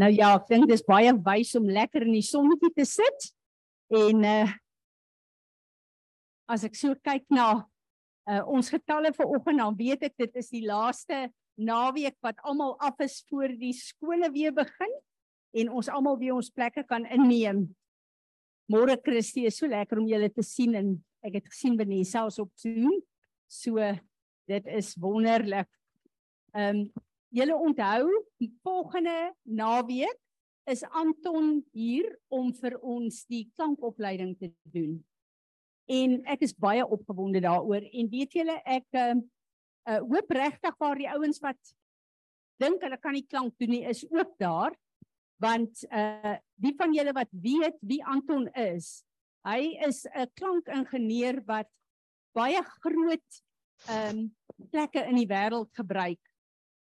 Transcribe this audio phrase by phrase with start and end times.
[0.00, 3.30] Nou ja, ek dink dis baie wys om lekker in die sonnetjie te sit.
[3.94, 4.52] En uh
[6.44, 7.64] as ek so kyk na
[8.28, 12.74] uh ons getalle vir oggend dan weet ek dit is die laaste naweek wat almal
[12.84, 14.92] af is voor die skole weer begin
[15.56, 17.64] en ons almal weer ons plekke kan inneem.
[18.68, 22.40] Môre Christie is so lekker om julle te sien en ek het gesien Vanessa is
[22.42, 22.98] op Zoom.
[23.48, 23.80] So
[24.50, 25.70] dit is wonderlik.
[26.52, 30.20] Ehm um, Julle onthou, die volgende naweek
[30.70, 35.00] is Anton hier om vir ons die klankopleiding te doen.
[35.90, 39.16] En ek is baie opgewonde daaroor en weet julle ek uh,
[39.90, 41.74] uh hoop regtig waar die ouens wat
[42.62, 44.76] dink hulle kan die klank doen nie is ook daar
[45.42, 49.02] want uh die van julle wat weet wie Anton is,
[49.42, 51.68] hy is 'n klankingenieur wat
[52.32, 53.42] baie groot
[53.90, 54.30] ehm um,
[54.70, 56.22] plekke in die wêreld gebruik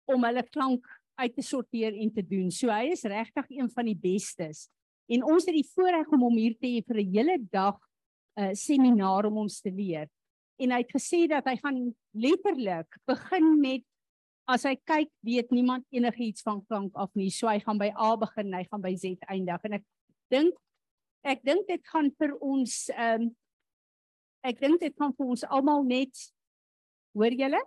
[0.06, 2.50] om hulle klank uit te sorteer en te doen.
[2.52, 4.66] So hy is regtig een van die bestes.
[5.08, 7.78] En ons het die voorreg om hom hier te hê vir 'n hele dag
[8.36, 10.08] 'n uh, seminaar om ons te leer.
[10.58, 13.84] En hy het gesê dat hy gaan letterlik begin met
[14.46, 17.30] as hy kyk, weet niemand enigiets van klank af nie.
[17.30, 19.64] So hy gaan by A begin, hy gaan by Z eindig.
[19.64, 19.84] En ek
[20.30, 20.54] dink
[21.26, 23.36] ek dink dit gaan vir ons ehm um,
[24.46, 26.14] ek dink dit gaan vir ons almal net
[27.18, 27.58] hoor julle?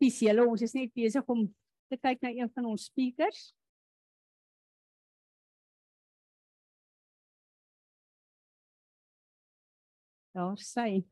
[0.00, 0.46] Spesiale.
[0.48, 1.44] Ons is net besig om
[1.92, 3.50] te kyk na een van ons speakers.
[10.32, 11.02] Daar sê.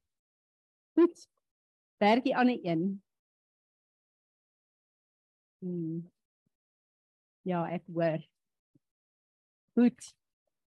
[0.96, 1.26] Goed.
[2.00, 3.02] Aan die een.
[5.58, 6.06] Hmm.
[7.42, 8.22] Ja, ek hoor.
[9.74, 10.14] Goed.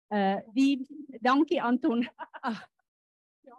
[0.09, 0.81] Uh die
[1.21, 2.01] dankie Anton.
[3.47, 3.57] ja.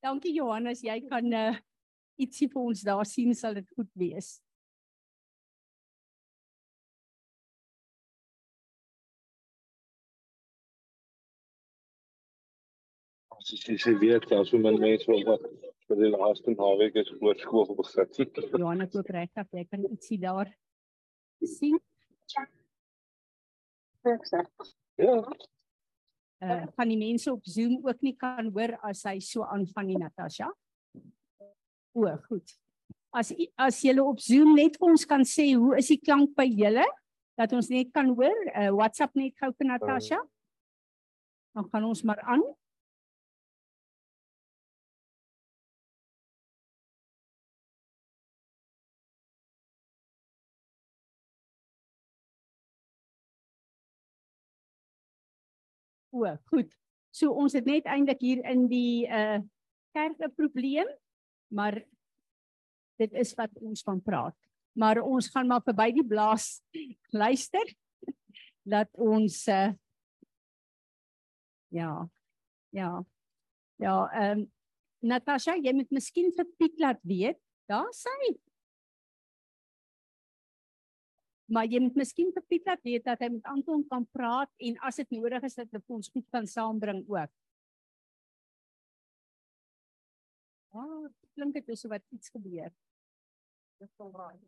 [0.00, 1.52] Dankie Johannes, jy kan uh
[2.20, 4.38] ietsie vir ons daar sien sal dit goed wees.
[13.34, 15.42] As jy sê weet as hoe men mense wil wat
[15.88, 18.20] vir die laaste naweek is voor skool besit.
[18.60, 20.52] Johanna koop regtig, jy kan ietsie daar
[21.44, 21.76] sien.
[24.96, 25.18] Ja.
[26.44, 29.88] Uh, van die mense op Zoom ook nie kan hoor as hy so aan van
[29.88, 30.50] die Natasha.
[31.94, 32.50] O, goed.
[33.14, 36.86] As as julle op Zoom net ons kan sê hoe is die klank by julle
[37.38, 38.34] dat ons net kan hoor.
[38.50, 40.18] Uh, WhatsApp net gou vir Natasha.
[41.54, 42.42] Dan gaan ons maar aan.
[56.14, 56.74] O, goed.
[57.14, 59.38] So ons het net eintlik hier in die uh
[59.94, 60.88] kerk 'n probleem
[61.52, 61.80] maar
[63.00, 64.36] dit is wat ons van praat.
[64.78, 66.62] Maar ons gaan maar verby die blaas
[67.22, 67.74] luister
[68.64, 69.70] dat ons uh,
[71.74, 71.92] ja
[72.72, 72.90] ja
[73.76, 74.50] ja ehm um,
[75.04, 77.36] Natasha jy moet miskien vir Piet laat weet
[77.68, 78.14] daar sê
[81.52, 84.80] maar jy moet miskien vir Piet laat weet dat hy met Anton kan praat en
[84.88, 87.32] as dit nodig is dat hy ons goed kan saambring ook
[90.74, 92.70] Ah, klink dit so wat iets gebeur.
[93.82, 94.38] Dis kom raai.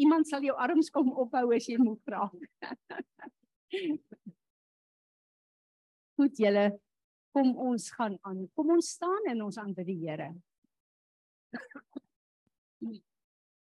[0.00, 2.30] Iemand sal jou arms kom ophou as jy moet vra.
[6.20, 6.66] Goed julle,
[7.34, 8.48] kom ons gaan aan.
[8.56, 10.30] Kom ons staan en ons aanbid die Here.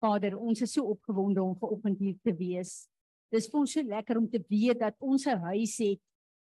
[0.03, 2.71] Vader, ons is so opgewonde om vanoggend hier te wees.
[3.33, 6.01] Dis vir ons so lekker om te weet dat ons 'n huis het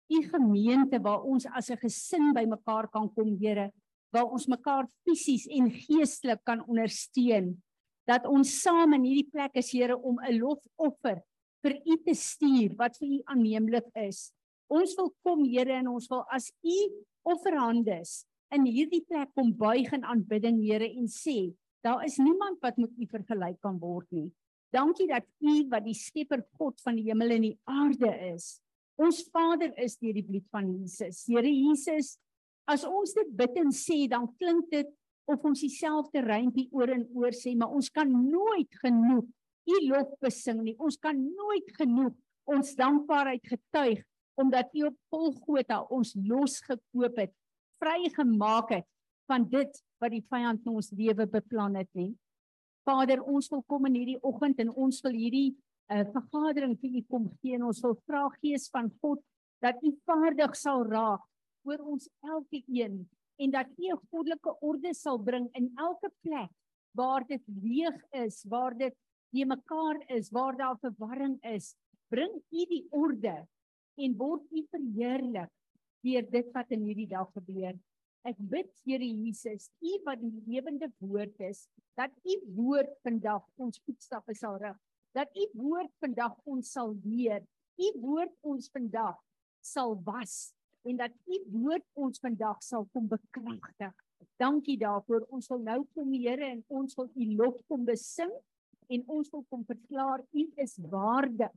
[0.08, 3.72] u gemeente waar ons as 'n gesin bymekaar kan kom, Here,
[4.12, 7.62] waar ons mekaar fisies en geestelik kan ondersteun.
[8.06, 11.22] Dat ons saam in hierdie plek is, Here, om 'n lofoffer
[11.62, 14.32] vir u te stuur wat vir u aanneemlik is.
[14.68, 16.78] Ons wil kom, Here, en ons wil as u
[17.22, 22.78] offerhandes in hierdie plek kom buig in aanbidding, Here, en sê, daar is niemand wat
[22.78, 24.32] met u vergelyk kan word nie.
[24.74, 28.60] Dankie dat u wat die skepper God van die hemel en die aarde is,
[28.96, 31.24] Ons Vader is deur die bloed van Jesus.
[31.28, 32.14] Here Jesus,
[32.68, 34.88] as ons dit bid en sê, dan klink dit
[35.28, 39.26] of ons dieselfde rympie oor en oor sê, maar ons kan nooit genoeg
[39.66, 40.76] U lof besing nie.
[40.78, 42.14] Ons kan nooit genoeg
[42.46, 44.04] ons dankbaarheid getuig
[44.38, 47.32] omdat U op Golgotha ons losgekoop het,
[47.82, 48.86] vrygemaak het
[49.26, 52.12] van dit wat die vyand in ons lewe beplan het nie.
[52.86, 55.56] Vader, ons wil kom in hierdie oggend en ons wil hierdie
[55.90, 59.22] 'n uh, vergadering vir u kom gee en ons wil vra Gees van God
[59.60, 61.22] dat u vaardig sal raak
[61.66, 63.06] oor ons elke een
[63.36, 66.50] en dat U 'n goddelike orde sal bring in elke plek
[66.94, 68.94] waar dit leeg is, waar dit
[69.30, 71.76] nie mekaar is, waar daar verwarring is.
[72.08, 73.46] Bring U die orde
[73.94, 75.52] en word U verheerlik
[76.00, 77.74] deur dit wat in hierdie dag gebeur.
[78.24, 83.80] Ek bid Here Jesus, U wat die lewende woord is, dat U woord vandag ons
[83.84, 84.78] voetstappe sal rig.
[85.16, 87.44] Dat U woord vandag ons sal leer.
[87.80, 89.16] U woord ons vandag
[89.64, 90.52] sal was
[90.86, 93.94] en dat U woord ons vandag sal kom bekragtig.
[94.40, 95.24] Dankie daarvoor.
[95.32, 98.32] Ons wil nou kom Here en ons wil U lof kom besing
[98.92, 101.54] en ons wil kom verklaar U is waardig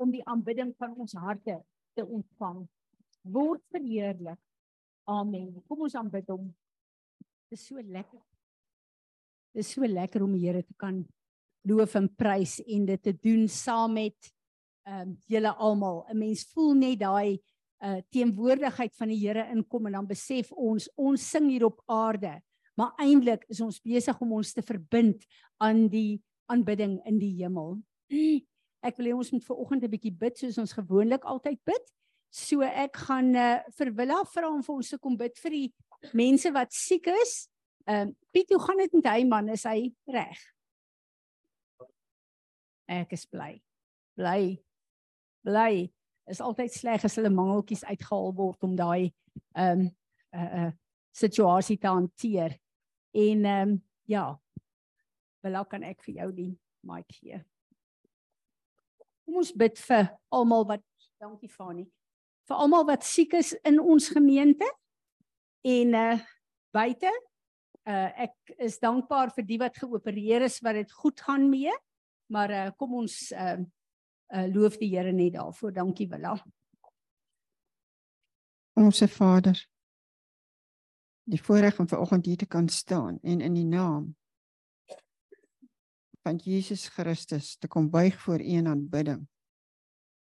[0.00, 1.60] om die aanbidding van ons harte
[1.94, 2.64] te ontvang.
[3.22, 4.40] Word verheerlik.
[5.04, 5.52] Amen.
[5.68, 6.48] Kom ons aanbid hom.
[7.52, 8.22] Dit is so lekker.
[9.52, 11.04] Dit is so lekker om die Here te kan
[11.68, 14.32] loof en prys en dit te doen saam met
[14.82, 16.04] ehm um, julle almal.
[16.10, 17.38] 'n Mens voel net daai
[17.82, 22.40] uh teenwoordigheid van die Here inkom en dan besef ons ons sing hier op aarde,
[22.76, 25.24] maar eintlik is ons besig om ons te verbind
[25.58, 27.78] aan die aanbidding in die hemel.
[28.86, 31.84] Ek wil hê ons moet ver oggend 'n bietjie bid soos ons gewoonlik altyd bid.
[32.32, 35.68] So ek gaan uh, vir Willa vra om vir ons te kom bid vir die
[36.16, 37.46] mense wat siek is.
[37.86, 39.50] Ehm uh, Piet, hoe gaan dit met hy man?
[39.52, 40.40] Is hy reg?
[42.90, 43.56] Ek is bly.
[44.16, 44.58] Bly.
[45.46, 45.90] Bly
[46.30, 49.10] is altyd sleg as hulle mangeltjies uitgehaal word om daai
[49.56, 49.88] ehm um,
[50.32, 50.70] uh, uh,
[51.12, 52.56] situasie te hanteer.
[53.12, 54.26] En ehm um, ja.
[55.42, 56.52] Wel kan ek vir jou die
[56.86, 57.40] mic gee.
[59.26, 60.84] Kom ons bid vir almal wat
[61.22, 61.84] dankie Fani.
[62.48, 64.66] Vir almal wat siek is in ons gemeente
[65.66, 66.16] en uh
[66.72, 67.10] buite.
[67.82, 71.74] Uh ek is dankbaar vir die wat geopereer is wat dit goed gaan mee.
[72.32, 73.60] Maar uh kom ons uh
[74.32, 75.72] uh, loof die Here net daarvoor.
[75.72, 76.36] Dankie Willa.
[78.72, 79.68] Onse Vader.
[81.28, 84.16] Die voorreg om vanoggend hier te kan staan en in die naam
[86.22, 89.28] van Jesus Christus te kom buig voor U in aanbidding.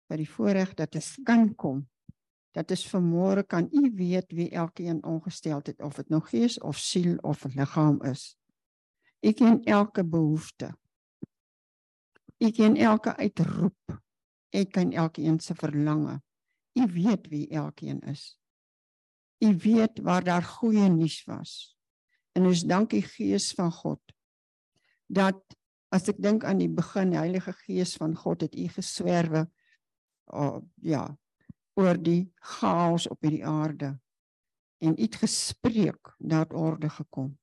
[0.09, 1.87] Vir die voorreg dat ons kan kom.
[2.53, 6.77] Dat is vanmôre kan U weet wie elkeen ongestel het of dit nog gees of
[6.77, 8.35] siel of liggaam is.
[9.21, 10.73] U ken elke behoefte.
[12.43, 13.99] U ken elke uitroep.
[14.51, 16.21] U ken elkeen se verlange.
[16.73, 18.37] U weet wie elkeen is.
[19.39, 21.77] U weet waar daar goeie nuus was.
[22.31, 24.01] En ons dankie Gees van God
[25.07, 25.39] dat
[25.93, 29.45] as ek dink aan die begin Heilige Gees van God het u geswerwe
[30.33, 31.05] oh, ja
[31.77, 33.93] oor die chaos op hierdie aarde
[34.83, 37.37] en u het gespreek dat orde gekom.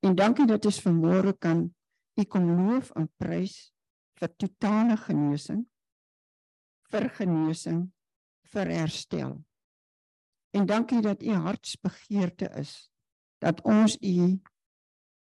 [0.00, 1.66] En dankie dat ons vanmôre kan
[2.16, 3.75] u kom loof en prys
[4.16, 5.64] vir totale genesing,
[6.90, 7.82] vir genesing,
[8.52, 9.36] vir herstel.
[10.56, 12.88] En dankie dat u hartsbegeerte is
[13.44, 14.40] dat ons u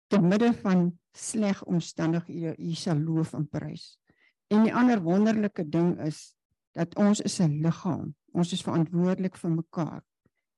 [0.10, 4.00] te midde van sleg omstandighede u sal loof en prys.
[4.50, 6.34] En die ander wonderlike ding is
[6.74, 8.16] dat ons is 'n liggaam.
[8.34, 10.02] Ons is verantwoordelik vir mekaar.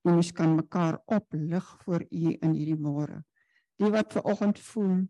[0.04, 3.24] En ons kan mekaar oplig voor u in hierdie môre.
[3.76, 5.08] Die wat ver oggend voel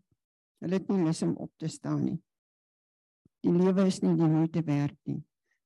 [0.58, 2.22] hulle het nie lus om op te staan nie
[3.42, 5.22] die lewe is nie die moeite werd nie.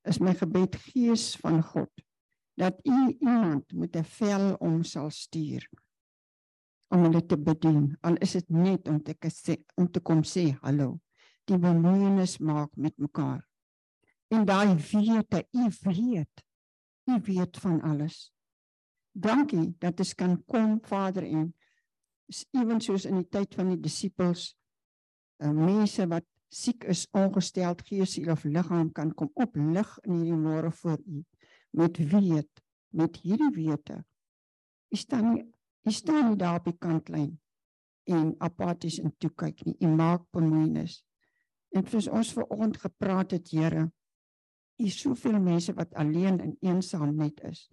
[0.07, 1.93] Is my gebed gees van God
[2.57, 5.69] dat u iemand met 'n vel om sal stuur
[6.89, 7.97] om hulle te bedien.
[8.01, 11.01] Al is dit net om te sê om te kom sê hallo.
[11.45, 13.47] Die bemoeienis maak met mekaar.
[14.29, 16.45] En daai wete, u weet,
[17.05, 18.33] u weet van alles.
[19.13, 21.55] Dankie dat ons kan kom Vader en
[22.51, 24.57] ewen soos in die tyd van die disippels
[25.39, 30.39] uh, mense wat siek is, ongesteld gees, siel of liggaam kan kom oplig in hierdie
[30.39, 31.25] môre voor U
[31.77, 32.63] met weet,
[32.97, 34.05] met hierdie wete.
[34.93, 35.45] U staan nie
[35.87, 37.37] u staan nie daar op die kantlyn
[38.11, 39.77] en apaties en toe kyk nie.
[39.87, 41.01] U maak bemoeienis.
[41.75, 43.85] En vir ons vanoggend gepraat het, Here,
[44.83, 47.69] u soveel mense wat alleen en eensaam net is,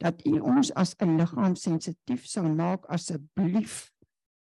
[0.00, 3.90] dat u ons as 'n liggaam sensitief sal maak asseblief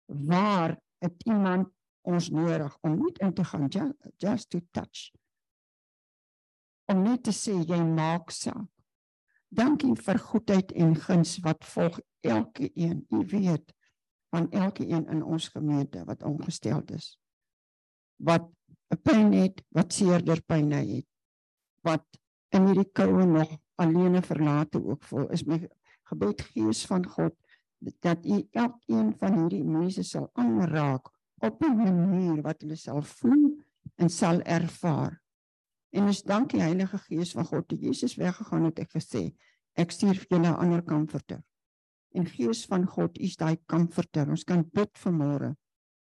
[0.07, 1.72] waar het iemand
[2.03, 5.11] ons nodig om net in te gaan just, just to touch.
[6.91, 8.69] Om net te sê jy maak saak.
[9.53, 13.03] Dankie vir goedheid en guns wat volg elke een.
[13.13, 13.73] U weet
[14.33, 17.17] van elke een in ons gemeente wat ongesteld is.
[18.17, 18.49] Wat
[18.89, 21.07] 'n pyn het, wat seerder pyn het.
[21.81, 22.05] Wat
[22.49, 25.29] in hierdie koue nog alleen verlate ook voel.
[25.29, 25.69] Is my
[26.03, 27.35] gebed gees van God
[27.99, 31.09] dat u elkeen van hierdie mense sal aanraak
[31.43, 33.63] op 'n manier wat hulle sal voel
[33.95, 35.21] en sal ervaar.
[35.89, 39.23] En ons dank die Heilige Gees van God dat Jesus weggegaan het en gesê
[39.73, 41.43] ek stuur vir julle 'n ander komforter.
[42.13, 44.29] En Gees van God, is daai comforter.
[44.29, 45.55] Ons kan bid vanmôre.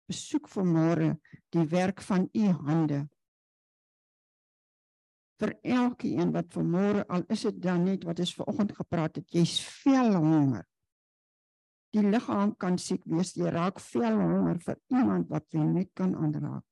[0.08, 3.08] Besoek vanmôre die werk van U hande.
[5.38, 9.60] Vir elkeen wat vanmôre al is dit dan net wat ons vanoggend gepraat het, jy's
[9.84, 10.66] veel honger.
[11.96, 16.16] Die liggaam kan siek wees, jy raak veel honger vir iemand wat jy net kan
[16.16, 16.66] aanraak.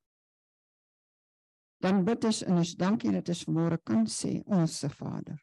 [1.83, 5.39] Dan bid ons en ons dankie dat ons vanmôre kan sê ons se Vader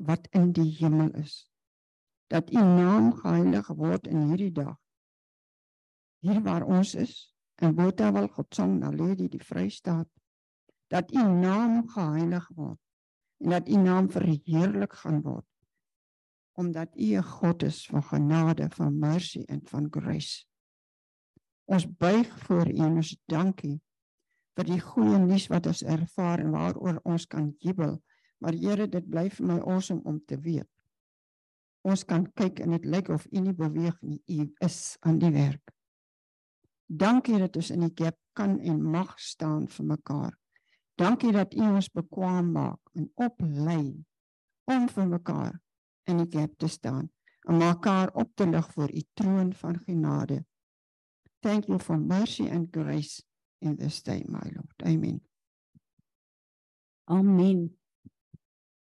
[0.00, 1.50] wat in die hemel is
[2.30, 4.76] dat u naam geheilig word in hierdie dag.
[6.22, 7.14] Hier waar ons is,
[7.58, 10.06] in Botawil Godsong na Lady die Vrystaat,
[10.94, 12.78] dat u naam geheilig word
[13.42, 15.49] en dat u naam verheerlik gaan word
[16.60, 20.44] omdat u 'n God is van genade, van mercy en van grace.
[21.64, 23.80] Ons buig voor u en ons dankie
[24.54, 28.02] vir die goeie nuus wat ons ervaar en waaroor ons kan jubel.
[28.38, 30.68] Maar Here, dit bly vir my awesome om te weet
[31.86, 35.32] ons kan kyk en dit lyk of u nie beweeg nie u is aan die
[35.32, 35.72] werk
[36.86, 40.36] dankie dat ons in die gap kan en mag staan vir mekaar
[41.00, 43.84] dankie dat u ons bekwam maak en oplei
[44.70, 45.54] om vir mekaar
[46.04, 47.10] in die gap te staan
[47.48, 50.44] en mekaar op te lig voor u troon van genade
[51.40, 53.22] thank you for mercy and grace
[53.58, 55.20] in this day my lord amen
[57.04, 57.78] amen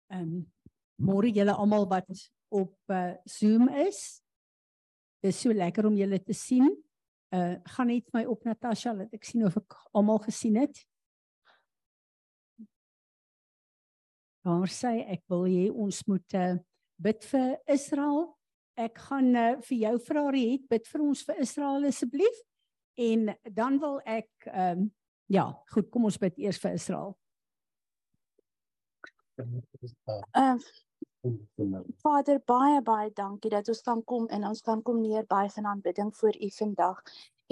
[0.08, 0.48] ehm um,
[1.00, 4.22] môre julle almal wat op uh, Zoom is.
[5.20, 6.70] Dit is so lekker om julle te sien.
[7.30, 10.82] Uh gaan net my op Natasha laat ek sien of ek almal gesien het.
[14.48, 16.56] Daar sê ek wil hê ons moet uh,
[17.02, 18.28] bid vir Israel.
[18.80, 22.44] Ek gaan uh, vir jou vra Riet bid vir ons vir Israel asseblief.
[23.00, 24.88] En dan wil ek ehm um,
[25.30, 27.12] ja, goed, kom ons bid eers vir Israel.
[30.34, 30.58] Uh,
[32.02, 35.68] Vader baie baie dankie dat ons kan kom en ons kan kom neer by van
[35.74, 37.04] aanbidding voor U vandag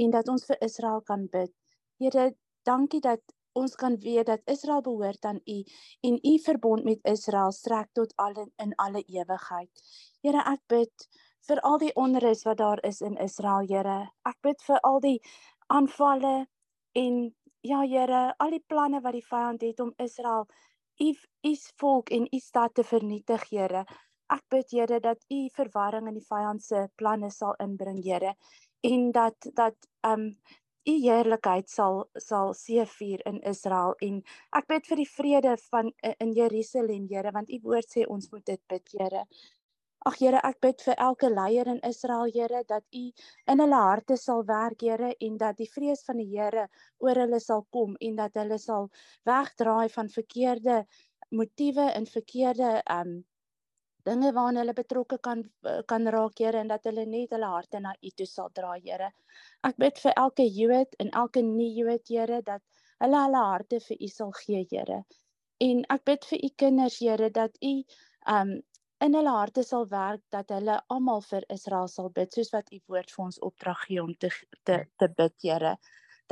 [0.04, 1.54] en dat ons vir Israel kan bid.
[2.00, 2.32] Here,
[2.63, 3.22] dankie dat
[3.58, 5.58] ons kan weet dat Israel behoort aan U
[6.08, 9.84] en U verbond met Israel strek tot al in, alle ewigheid.
[10.22, 11.08] Here, ek bid
[11.48, 14.00] vir al die onrus wat daar is in Israel, Here.
[14.28, 15.18] Ek bid vir al die
[15.74, 16.48] aanvalle
[16.94, 17.22] en
[17.66, 20.48] ja, Here, al die planne wat die vyand het om Israel
[21.00, 21.14] u
[21.46, 23.86] u volk en u stad te vernietig, Here.
[24.34, 28.36] Ek bid Here dat u verwarring in die vyand se planne sal inbring, Here,
[28.84, 30.34] en dat dat um
[30.88, 34.22] u heerlikheid sal sal seëvier in Israel en
[34.60, 35.91] ek bid vir die vrede van
[36.24, 39.25] in Jerusalem, Here, want u woord sê ons moet dit bid, Here.
[40.08, 43.03] Ag Here, ek bid vir elke leier in Israel, Here, dat U
[43.51, 46.67] in hulle harte sal werk, Here, en dat die vrees van die Here
[47.03, 48.88] oor hulle sal kom en dat hulle sal
[49.27, 50.84] wegdraai van verkeerde
[51.36, 53.17] motiewe en verkeerde um
[54.08, 55.44] dinge waarna hulle betrokke kan
[55.92, 59.12] kan raak, Here, en dat hulle net hulle harte na U toe sal draai, Here.
[59.68, 62.64] Ek bid vir elke Jood en elke nie-Jood, Here, dat
[63.04, 65.04] hulle hulle harte vir U sal gee, Here.
[65.68, 67.76] En ek bid vir U kinders, Here, dat U
[68.38, 68.58] um
[69.06, 72.80] in hulle harte sal werk dat hulle almal vir Israel sal bid soos wat u
[72.90, 74.32] woord vir ons opdrag gee om te
[74.66, 75.76] te te bid Here.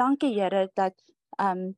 [0.01, 0.95] Dankie Here dat
[1.41, 1.75] um,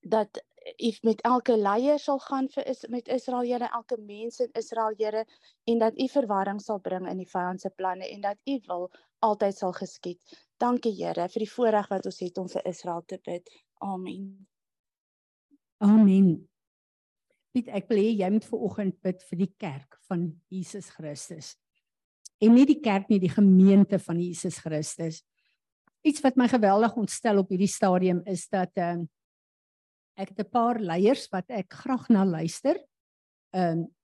[0.00, 0.40] dat
[0.78, 4.94] u met elke leier sal gaan vir is met Israel Here, elke mens in Israel
[4.98, 5.24] Here
[5.64, 8.90] en dat u verwarring sal bring in die vyand se planne en dat u wil
[9.18, 10.20] altyd sal geskied.
[10.56, 13.50] Dankie Here vir die voorreg wat ons het om vir Israel te bid.
[13.84, 14.46] Amen.
[15.84, 16.48] Amen.
[17.52, 21.54] Piet, ek wil hê jy moet ver oggend bid vir die kerk van Jesus Christus.
[22.40, 25.22] En nie die kerk nie, die gemeente van Jesus Christus.
[26.04, 29.12] Iets wat my geweldig ontstel op hierdie stadium is dat ehm uh,
[30.16, 32.76] ek het 'n paar leiers wat ek graag na luister.
[33.52, 33.94] Ehm um,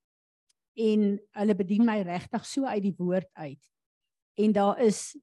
[0.73, 3.61] en hulle bedien my regtig so uit die woord uit.
[4.40, 5.16] En daar is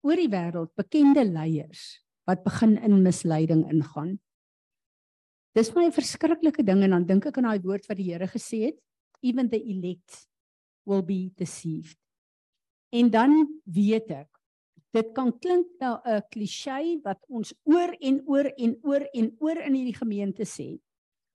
[0.00, 4.16] oor die wêreld bekende leiers wat begin in misleiding ingaan.
[5.52, 8.66] Dis my verskriklike ding en dan dink ek aan daai woord wat die Here gesê
[8.70, 8.80] het,
[9.20, 10.26] even the elect
[10.84, 11.98] will be deceived.
[12.92, 14.35] En dan weet ek,
[14.94, 19.58] dit kan klink na 'n klise wat ons oor en oor en oor en oor
[19.58, 20.80] in hierdie gemeente sê,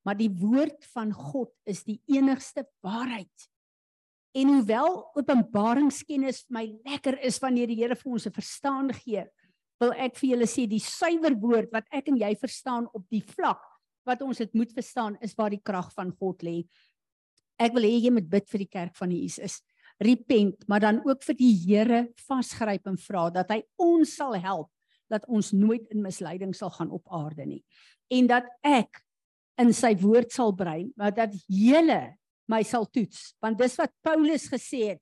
[0.05, 3.49] maar die woord van God is die enigste waarheid.
[4.33, 9.25] En hoewel openbaringskennis my lekker is wanneer die Here vir ons 'n verstaan gee,
[9.81, 13.21] wil ek vir julle sê die suiwer woord wat ek en jy verstaan op die
[13.21, 13.61] vlak
[14.07, 16.63] wat ons dit moet verstaan is waar die krag van God lê.
[17.61, 19.61] Ek wil hê jy moet bid vir die kerk van Jesus.
[20.01, 24.71] Repent, maar dan ook vir die Here vasgryp en vra dat hy ons sal help
[25.11, 27.61] dat ons nooit in misleiding sal gaan op aarde nie.
[28.11, 29.01] En dat ek
[29.61, 32.15] in sy woord sal brei, maar dat julle
[32.51, 35.01] my sal toets, want dis wat Paulus gesê het.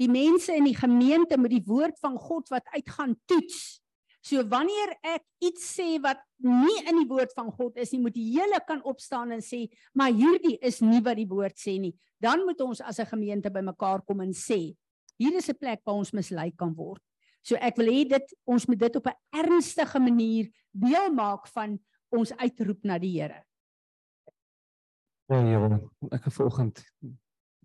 [0.00, 3.81] Die mense in die gemeente met die woord van God wat uitgaan toets.
[4.22, 8.14] So wanneer ek iets sê wat nie in die woord van God is nie, moet
[8.14, 9.64] die hele kan opstaan en sê,
[9.98, 11.90] maar hierdie is nie wat die woord sê nie.
[12.22, 14.76] Dan moet ons as 'n gemeente bymekaar kom en sê,
[15.18, 17.02] hier is 'n plek waar ons mislei kan word.
[17.42, 21.78] So ek wil hê dit ons moet dit op 'n ernstige manier deel maak van
[22.10, 23.42] ons uitroep na die Here.
[25.28, 26.84] Ja, Here, ek het vanoggend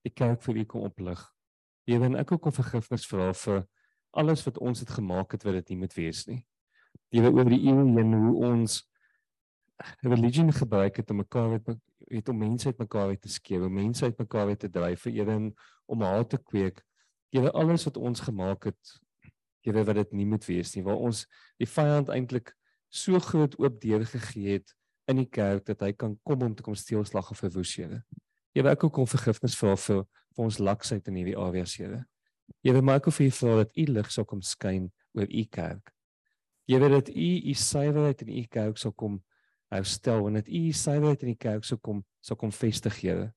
[0.03, 1.21] die kerk vir u kom oplig.
[1.85, 3.67] En ek kom vergifnis vra vir
[4.17, 6.41] alles wat ons het gemaak het wat dit nie moet wees nie.
[7.13, 8.81] Here, oor die eeue heen hoe ons
[10.05, 14.05] religie gebruik het om mekaar met het om mense uitmekaar uit te skeer, om mense
[14.05, 15.37] uitmekaar uit te dryf, vir Here
[15.87, 16.81] om haat te kweek.
[17.31, 18.97] Here, alles wat ons gemaak het
[19.65, 21.25] Here wat dit nie moet wees nie waar ons
[21.59, 22.53] die vyand eintlik
[22.93, 24.71] so groot oop deur gegee het
[25.11, 28.03] in die kerk dat hy kan kom om te kom steel slag of verwoes Here.
[28.55, 30.05] Here ek kom vergifnis vra vir
[30.37, 32.05] vir ons laksheid in hierdie areas Here.
[32.65, 35.93] Here maak ek vir u vra dat u lig sal kom skyn oor u kerk.
[36.67, 39.21] Here dat u u suiwerheid in u kerk sal kom
[39.71, 43.31] herstel en dat u u suiwerheid in die kerk sal kom sal kom vestig Here.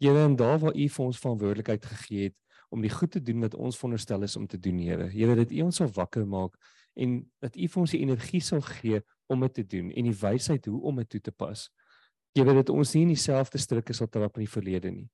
[0.00, 2.36] Here en daar waar u vir ons verantwoordelikheid gegee het
[2.70, 5.08] om die goed te doen wat ons veronderstel is om te doen, Here.
[5.10, 6.54] Here, dat U ons sal wakker maak
[6.94, 9.00] en dat U vir ons die energie sal gee
[9.30, 11.66] om dit te doen en die wysheid hoe om dit toe te pas.
[12.36, 15.08] Here, dat ons nie in dieselfde struike sal trap in die verlede nie.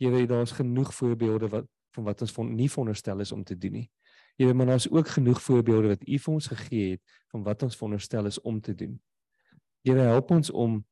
[0.00, 3.72] Here, daar's genoeg voorbeelde wat van wat ons van nie veronderstel is om te doen
[3.72, 3.90] nie.
[4.38, 7.02] Here, maar daar's ook genoeg voorbeelde wat U vir ons gegee het
[7.32, 9.00] van wat ons veronderstel is om te doen.
[9.82, 10.84] Here, help ons om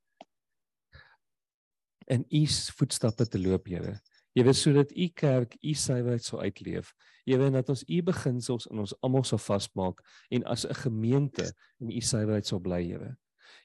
[2.06, 4.00] in U voetstappe te loop, Here.
[4.36, 6.90] Jy weet sodat u kerk u suiwerheid sou uitleef.
[7.24, 11.46] Jy weet dat ons u beginsels in ons almal sou vasmaak en as 'n gemeente
[11.80, 13.16] in u suiwerheid sou bly, Here.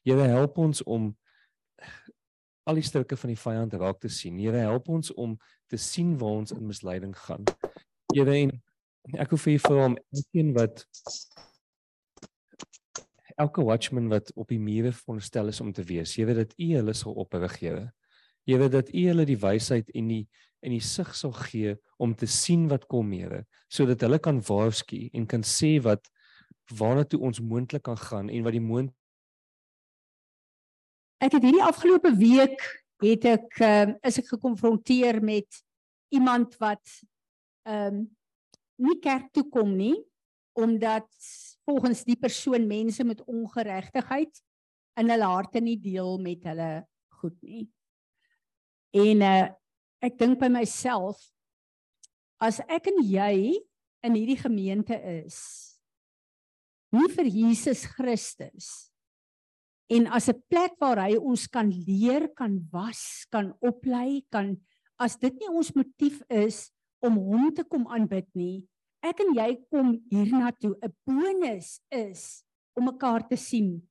[0.03, 1.17] Here help ons om
[2.71, 4.39] al die stukke van die vyand raak te sien.
[4.39, 5.35] Here help ons om
[5.71, 7.43] te sien waar ons in misleiding gaan.
[8.13, 8.53] Here en
[9.19, 10.85] ek wil vir u vra om elkeen wat
[13.41, 16.93] elke watchman wat op die mure veronderstel is om te wees, weet dat u hulle
[16.95, 17.89] sal oprig, Here.
[18.45, 20.25] Weet dat u hulle die wysheid en die
[20.61, 25.07] en die sig sal gee om te sien wat kom Here sodat hulle kan waarsku
[25.17, 26.05] en kan sê wat
[26.77, 28.93] waarna toe ons moontlik kan gaan en wat die moond
[31.21, 32.63] Ek het hierdie afgelope week
[33.01, 35.61] het ek um, is ek gekonfronteer met
[36.13, 36.81] iemand wat
[37.69, 38.09] ehm um,
[38.81, 39.93] nie kerk toe kom nie
[40.57, 41.05] omdat
[41.69, 44.41] volgens die persoon mense met ongeregtigheid
[44.97, 46.69] in hulle harte nie deel met hulle
[47.21, 47.67] goed nie.
[48.97, 49.49] En uh
[50.01, 51.21] ek dink by myself
[52.41, 53.61] as ek en jy
[54.01, 55.37] in hierdie gemeente is
[56.89, 58.90] nie vir Jesus Christus
[59.91, 64.55] en as 'n plek waar hy ons kan leer, kan was, kan oplei, kan
[64.97, 68.67] as dit nie ons motief is om hom te kom aanbid nie,
[69.03, 72.43] ek en jy kom hiernatoe 'n bonus is
[72.77, 73.81] om mekaar te sien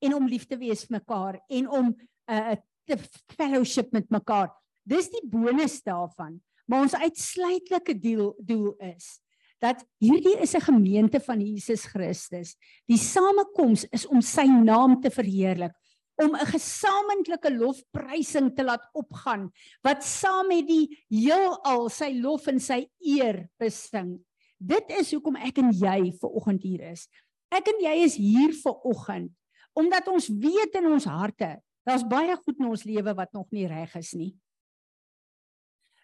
[0.00, 1.96] en om lief te wees vir mekaar en om 'n
[2.28, 2.56] uh,
[2.88, 2.96] te
[3.36, 4.48] fellowship met mekaar.
[4.84, 6.40] Dis die bonus daarvan.
[6.66, 9.18] Maar ons uitsluitlike doel doel is
[9.62, 12.56] dat hierdie is 'n gemeente van Jesus Christus.
[12.86, 15.72] Die samekoms is om sy naam te verheerlik,
[16.18, 19.50] om 'n gesamentlike lofprysing te laat opgaan
[19.82, 24.18] wat saam met die heelal sy lof en sy eer besing.
[24.58, 27.08] Dit is hoekom ek en jy ver oggend hier is.
[27.50, 29.32] Ek en jy is hier ver oggend
[29.78, 33.66] omdat ons weet in ons harte daar's baie goed in ons lewe wat nog nie
[33.66, 34.32] reg is nie.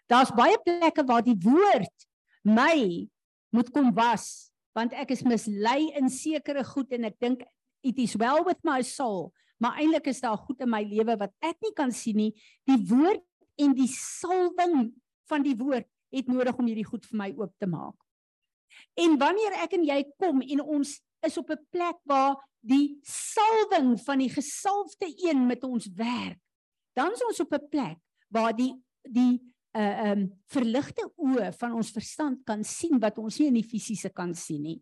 [0.07, 2.07] Daar's baie plekke waar die woord
[2.45, 3.09] my
[3.55, 7.43] moet kom was want ek is mislei in sekere goed en ek dink
[7.85, 11.31] it is well with my soul maar eintlik is daar goed in my lewe wat
[11.39, 12.31] ek nie kan sien nie.
[12.67, 13.23] Die woord
[13.63, 14.89] en die salwing
[15.31, 17.95] van die woord het nodig om hierdie goed vir my oop te maak.
[18.99, 20.91] En wanneer ek en jy kom en ons
[21.23, 26.41] is op 'n plek waar die salwing van die gesalfde een met ons werk
[26.95, 29.39] dan is ons op 'n plek waar die die
[29.75, 34.11] uh, um verligte oë van ons verstand kan sien wat ons nie in die fisiese
[34.15, 34.79] kan sien nie.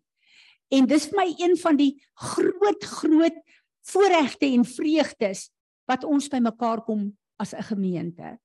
[0.72, 3.40] En dis vir my een van die groot groot
[3.84, 5.48] voorregte en vreugdes
[5.90, 8.38] wat ons by mekaar kom as 'n gemeente.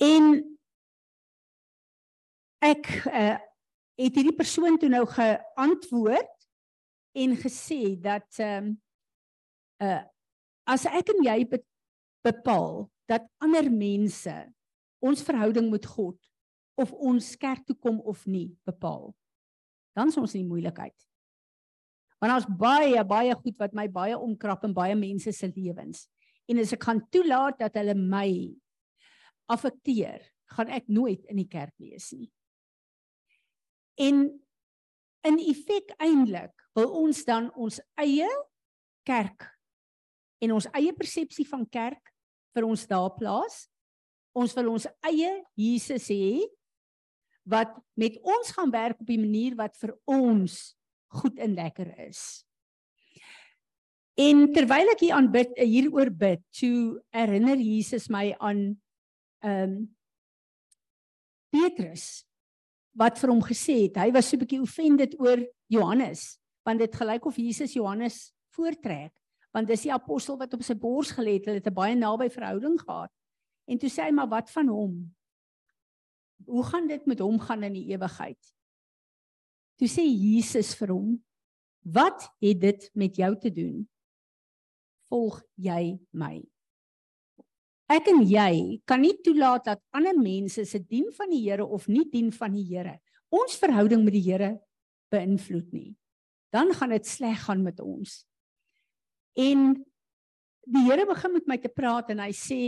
[0.00, 0.44] En
[2.60, 3.38] ek uh
[4.00, 6.36] het hierdie persoon toe nou geantwoord
[7.12, 8.80] en gesê dat ehm um,
[9.84, 10.04] uh
[10.64, 11.44] as ek en jy
[12.24, 14.32] bepaal dat ander mense
[15.00, 16.18] ons verhouding met God
[16.80, 19.10] of ons kerk toe kom of nie bepaal.
[19.96, 20.96] Dan is ons in moeilikheid.
[22.20, 26.06] Want ons baie baie goed wat my baie omkrap in baie mense se lewens.
[26.48, 28.28] En as ek gaan toelaat dat hulle my
[29.50, 32.28] affekteer, gaan ek nooit in die kerk wees nie.
[34.00, 34.26] En
[35.26, 38.28] in effek eintlik wil ons dan ons eie
[39.06, 39.46] kerk
[40.40, 42.12] en ons eie persepsie van kerk
[42.56, 43.66] vir ons daar plaas.
[44.40, 46.40] Ons wil ons eie Jesus hê
[47.50, 50.60] wat met ons gaan werk op die manier wat vir ons
[51.20, 52.44] goed en lekker is.
[54.20, 58.66] En terwyl ek hier aanbid hieroor bid, toe herinner Jesus my aan
[59.44, 59.80] ehm um,
[61.50, 62.22] Petrus
[62.94, 66.94] wat vir hom gesê het, hy was so 'n bietjie offended oor Johannes, want dit
[66.94, 69.10] gelyk of Jesus Johannes voortrek,
[69.54, 72.28] want dis die apostel wat op sy bors gelê het, hulle het 'n baie naby
[72.30, 73.10] verhouding gehad.
[73.70, 74.94] En toe sê hy maar wat van hom?
[76.50, 78.38] Hoe gaan dit met hom gaan in die ewigheid?
[79.78, 81.12] Toe sê Jesus vir hom:
[81.86, 83.86] "Wat het dit met jou te doen?
[85.08, 86.42] Volg jy my?"
[87.90, 91.88] Ek en jy kan nie toelaat dat ander mense se dien van die Here of
[91.88, 94.50] nie dien van die Here ons verhouding met die Here
[95.10, 95.94] beïnvloed nie.
[96.54, 98.24] Dan gaan dit sleg gaan met ons.
[99.38, 99.74] En
[100.66, 102.60] die Here begin met my te praat en hy sê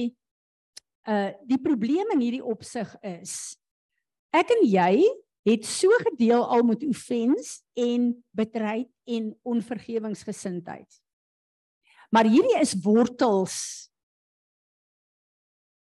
[1.09, 3.57] uh die probleem in hierdie opsig is
[4.33, 5.03] ek en jy
[5.49, 10.87] het so gedeel al met offens en bitterheid en onvergewingsgesindheid.
[12.15, 13.57] Maar hierdie is wortels.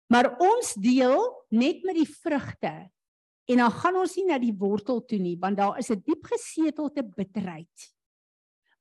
[0.08, 1.20] Maar ons deel
[1.52, 2.74] net met die vrugte
[3.52, 6.24] en dan gaan ons nie na die wortel toe nie want daar is 'n diep
[6.32, 7.92] gesetelde bitterheid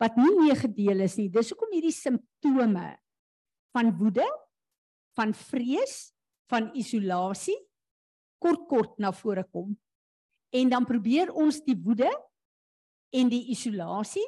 [0.01, 1.29] wat nie mee gedeel is nie.
[1.29, 2.99] Dis hoekom hierdie simptome
[3.77, 4.25] van woede,
[5.14, 6.12] van vrees,
[6.51, 7.57] van isolasie
[8.41, 9.75] kort kort na vore kom.
[10.51, 12.11] En dan probeer ons die woede
[13.15, 14.27] en die isolasie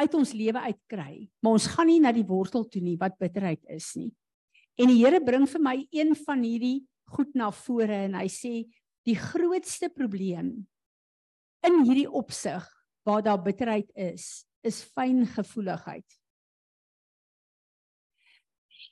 [0.00, 3.60] uit ons lewe uitkry, maar ons gaan nie na die wortel toe nie wat bitterheid
[3.70, 4.10] is nie.
[4.80, 6.80] En die Here bring vir my een van hierdie
[7.12, 8.54] goed na vore en hy sê
[9.06, 10.54] die grootste probleem
[11.66, 12.64] in hierdie opsig
[13.06, 16.06] waar daar bitterheid is, is fyngevoeligheid.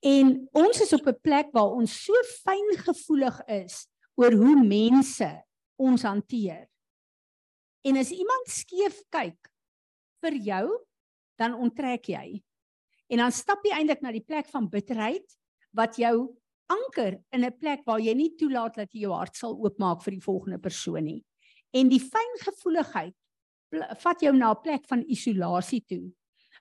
[0.00, 2.12] En ons is op 'n plek waar ons so
[2.44, 5.44] fyngevoelig is oor hoe mense
[5.76, 6.68] ons hanteer.
[7.84, 9.50] En as iemand skeef kyk
[10.20, 10.84] vir jou,
[11.36, 12.42] dan onttrek jy.
[13.08, 15.36] En dan stap jy eintlik na die plek van bitterheid
[15.72, 16.36] wat jou
[16.70, 20.12] anker in 'n plek waar jy nie toelaat dat jy jou hart sal oopmaak vir
[20.12, 21.24] die volgende persoon nie.
[21.72, 23.14] En die fyngevoeligheid
[23.98, 26.12] vat jou na 'n plek van isolasie toe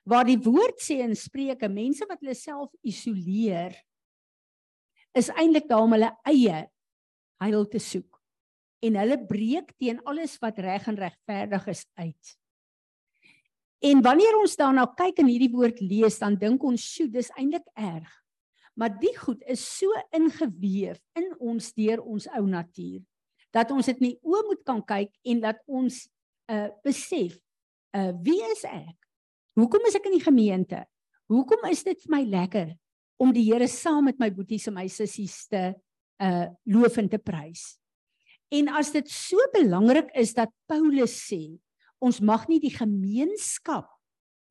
[0.08, 3.76] waar die woord sê in Spreuke mense wat hulle self isoleer
[5.16, 6.64] is eintlik daar om hulle eie
[7.40, 8.20] heil te soek
[8.86, 12.36] en hulle breek teen alles wat reg en regverdig is uit.
[13.80, 17.66] En wanneer ons daarna kyk en hierdie woord lees, dan dink ons, "Sjoe, dis eintlik
[17.76, 18.12] erg."
[18.76, 23.02] Maar die goed is so ingeweef in ons deur ons ou natuur
[23.50, 26.08] dat ons dit nie oë moet kan kyk en dat ons
[26.50, 27.36] uh besef,
[27.96, 28.99] uh wie is ek?
[29.58, 30.84] Hoekom is ek in die gemeente?
[31.30, 32.74] Hoekom is dit vir my lekker
[33.20, 35.70] om die Here saam met my boeties en my sissies te
[36.20, 37.80] uh loof en te prys?
[38.50, 41.58] En as dit so belangrik is dat Paulus sê,
[42.02, 43.88] ons mag nie die gemeenskap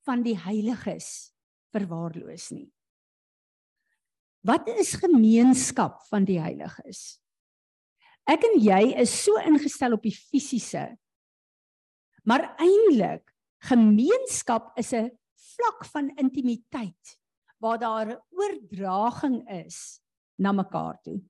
[0.08, 1.32] van die heiliges
[1.74, 2.70] verwaarloos nie.
[4.46, 7.20] Wat is gemeenskap van die heiliges?
[8.30, 10.86] Ek en jy is so ingestel op die fisiese.
[12.24, 13.26] Maar eintlik
[13.68, 17.18] Gemeenskap is 'n vlak van intimiteit
[17.60, 20.00] waar daar oordraging is
[20.36, 21.20] na mekaar toe.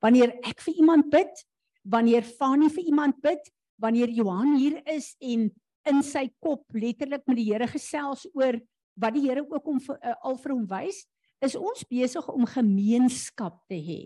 [0.00, 1.44] Wanneer ek vir iemand bid,
[1.82, 5.50] wanneer Fanie vir iemand bid, wanneer Johan hier is en
[5.88, 8.58] in sy kop letterlik met die Here gesels oor
[8.98, 11.06] wat die Here ook om uh, al vir hom wys,
[11.40, 14.02] is ons besig om gemeenskap te hê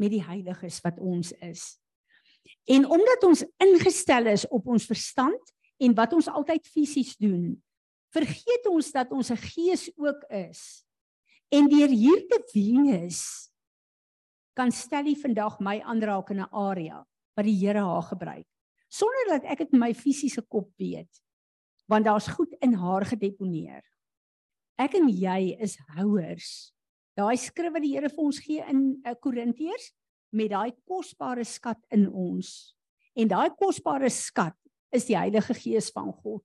[0.00, 1.76] met die heiliges wat ons is.
[2.72, 7.54] En omdat ons ingestel is op ons verstand en wat ons altyd fisies doen,
[8.12, 10.84] vergeet ons dat ons 'n gees ook is.
[11.48, 13.50] En deur hier te wees
[14.54, 18.46] kan Stelly vandag my aanraak in 'n area wat die Here haar gebruik
[18.90, 21.22] sonder dat ek dit met my fisiese kop weet
[21.90, 23.82] want daar's goed in haar gedeponeer.
[24.78, 26.70] Ek en jy is houers.
[27.18, 29.90] Daai skrif wat die Here vir ons gee in uh, Korintiërs
[30.30, 32.76] met daai kosbare skat in ons.
[33.18, 34.54] En daai kosbare skat
[34.94, 36.44] is die Heilige Gees van God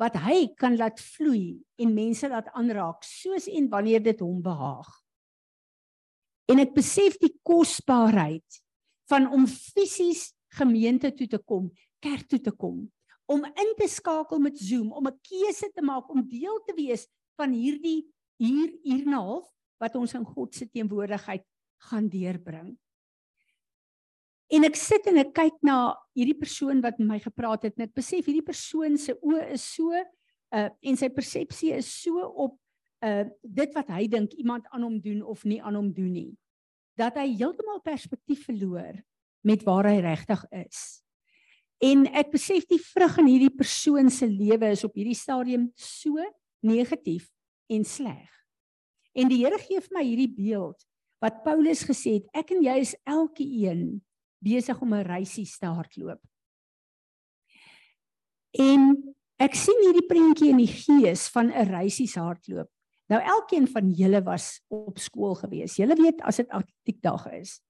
[0.00, 4.88] wat hy kan laat vloei en mense laat aanraak soos en wanneer dit hom behaag.
[6.48, 8.62] En ek besef die kosbaarheid
[9.12, 11.68] van om fisies gemeente toe te kom,
[12.00, 12.86] kerk toe te kom,
[13.30, 17.06] om in te skakel met Zoom, om 'n keuse te maak om deel te wees
[17.36, 18.08] van hierdie
[18.40, 19.46] hier hier en 'n half
[19.78, 21.44] wat ons in God se teenwoordigheid
[21.88, 22.78] gaan deurbring.
[24.50, 27.86] En ek sit en ek kyk na hierdie persoon wat met my gepraat het en
[27.86, 32.56] ek besef hierdie persoon se oë is so uh en sy persepsie is so op
[33.06, 36.32] uh dit wat hy dink iemand aan hom doen of nie aan hom doen nie
[36.98, 38.98] dat hy heeltemal perspektief verloor
[39.46, 40.80] met waar hy regtig is.
[41.80, 46.20] En ek besef die vrug in hierdie persoon se lewe is op hierdie stadium so
[46.66, 47.30] negatief
[47.72, 48.28] en sleg.
[49.16, 50.84] En die Here gee vir my hierdie beeld
[51.24, 54.00] wat Paulus gesê het, ek en jy is elkeen
[54.40, 56.20] besig om 'n reisie te hardloop.
[58.58, 62.68] En ek sien hierdie prentjie in die gees van 'n reisie se hardloop.
[63.10, 65.76] Nou elkeen van julle was op skool gewees.
[65.76, 67.60] Julle weet as dit atletiekdag is.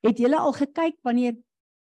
[0.00, 1.34] Het julle al gekyk wanneer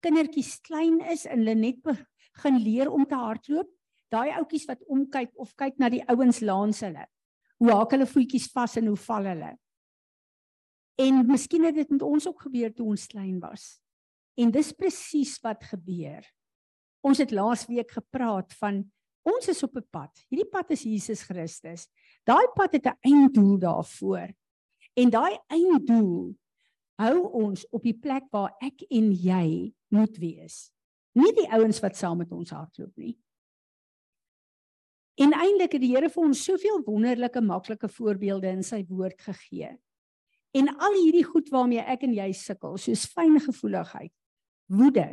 [0.04, 3.68] kindertjies klein is en hulle net begin leer om te hardloop?
[4.10, 7.06] Daai ouetjies wat omkyk of kyk na die ouens langs hulle.
[7.60, 9.54] Hoe haak hulle voetjies vas en hoe val hulle?
[11.00, 13.80] En miskien het dit met ons ook gebeur toe ons klein was.
[14.38, 16.24] En dis presies wat gebeur.
[17.00, 18.84] Ons het laas week gepraat van
[19.22, 20.12] ons is op 'n pad.
[20.28, 21.88] Hierdie pad is Jesus Christus.
[22.24, 24.28] Daai pad het 'n einddoel daarvoor.
[24.94, 26.36] En daai einddoel
[27.00, 30.70] hou ons op die plek waar ek en jy moet wees.
[31.12, 33.18] Nie die ouens wat saam met ons hardloop nie.
[35.20, 39.74] En eintlik het die Here vir ons soveel wonderlike maklike voorbeelde in sy woord gegee.
[40.56, 44.12] En al hierdie goed waarmee ek en jy sukkel, soos fyngevoeligheid,
[44.70, 45.08] woede,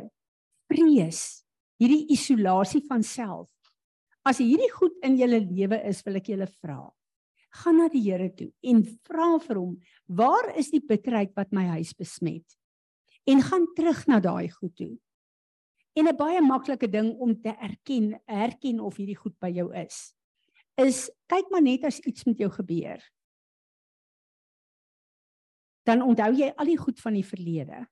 [0.70, 1.42] vrees,
[1.78, 3.50] hierdie isolasie van self,
[4.28, 6.82] As hierdie goed in julle lewe is, wil ek julle vra.
[7.62, 11.64] Gaan na die Here toe en vra vir hom, "Waar is die bitterheid wat my
[11.78, 12.44] huis besmet?"
[13.26, 14.98] En gaan terug na daai goed toe.
[15.96, 20.14] En 'n baie maklike ding om te erken, erken of hierdie goed by jou is,
[20.76, 23.00] is kyk maar net as iets met jou gebeur.
[25.84, 27.88] Dan onthou jy al die goed van die verlede.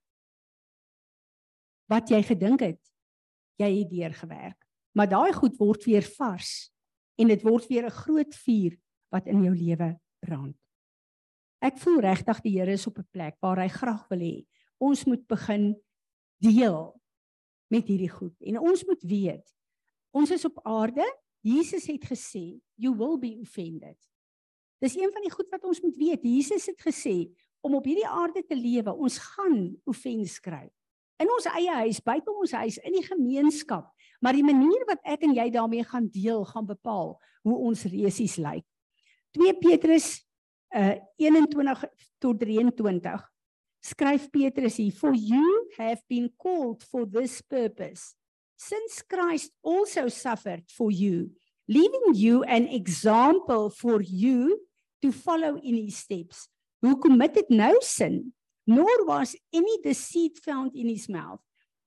[1.87, 2.83] Wat jy gedink het,
[3.57, 6.71] jy het deurgewerk maar daai goed word weer vars
[7.21, 8.77] en dit word weer 'n groot vuur
[9.13, 10.57] wat in jou lewe brand.
[11.61, 14.47] Ek voel regtig die Here is op 'n plek waar hy graag wil hê
[14.79, 15.77] ons moet begin
[16.41, 17.01] deel
[17.69, 19.53] met hierdie goed en ons moet weet
[20.13, 21.05] ons is op aarde
[21.41, 23.97] Jesus het gesê you will be offended.
[24.81, 26.23] Dis een van die goed wat ons moet weet.
[26.23, 30.69] Jesus het gesê om op hierdie aarde te lewe, ons gaan offense kry.
[31.23, 33.89] In ons eie huis, buite ons huis, in die gemeenskap,
[34.21, 38.37] Maar die manier wat ek en jy daarmee gaan deel, gaan bepaal hoe ons resies
[38.41, 38.65] lyk.
[39.37, 40.23] 2 Petrus
[40.75, 41.85] uh 21
[42.19, 43.27] tot 23
[43.87, 48.17] skryf Petrus hier for you have been called for this purpose.
[48.59, 51.31] Since Christ also suffered for you
[51.69, 54.59] leaving you an example for you
[55.03, 56.49] to follow in his steps.
[56.83, 58.33] Who committed no sin
[58.67, 61.41] nor was any deceit found in his mouth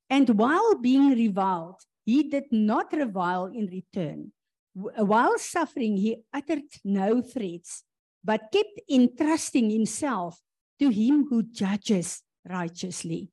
[0.10, 4.32] and while being reviled He did not revile in return.
[4.74, 7.84] While suffering, he uttered no threats,
[8.24, 10.42] but kept entrusting himself
[10.80, 13.30] to him who judges righteously.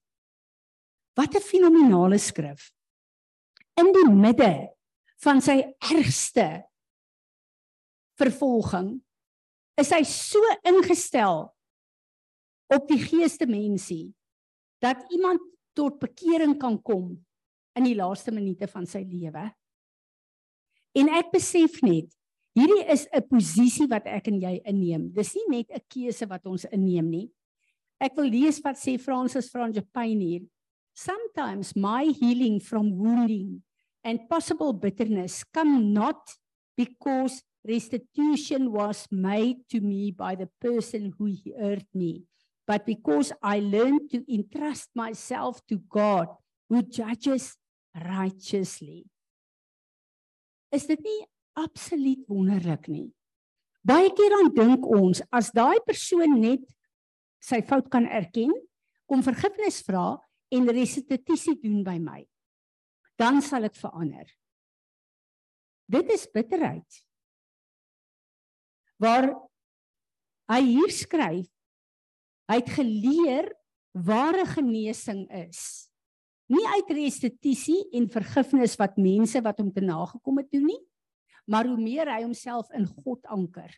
[1.17, 2.69] Wat 'n fenominale skrif.
[3.81, 4.77] In die midde
[5.25, 6.69] van sy ergste
[8.21, 9.01] vervolging
[9.81, 11.56] is hy so ingestel
[12.73, 14.15] op die geeste mensie
[14.83, 15.41] dat iemand
[15.77, 17.15] tot bekering kan kom
[17.77, 19.45] in die laaste minute van sy lewe.
[20.97, 22.09] En ek besef net,
[22.57, 25.13] hierdie is 'n posisie wat ek en jy inneem.
[25.13, 27.31] Dis nie net 'n keuse wat ons inneem nie.
[28.01, 30.45] Ek wil lees wat sê Francis Frangipane hier.
[30.95, 33.63] Sometimes my healing from wounding
[34.03, 36.39] and possible bitterness come not
[36.77, 42.23] because restitution was made to me by the person who hurt me,
[42.67, 46.29] but because I learned to entrust myself to God
[46.69, 47.57] who judges
[47.95, 49.07] righteously.
[50.75, 51.23] Is dit nie
[51.57, 53.09] absoluut wonderlik nie?
[53.87, 56.65] Baie keer dan dink ons as daai persoon net
[57.39, 58.51] sy fout kan erken,
[59.07, 60.17] kom vergifnis vra
[60.51, 62.25] en restituisie doen by my,
[63.15, 64.27] dan sal ek verander.
[65.87, 66.99] Dit is bitterheid.
[68.99, 69.31] Waar
[70.51, 71.47] hy hier skryf,
[72.51, 73.51] hy het geleer
[73.93, 75.89] ware genesing is.
[76.53, 80.83] Nie uit restituisie en vergifnis wat mense wat hom te nagekom het doen nie
[81.47, 83.71] maar hoe meer hy homself in God anker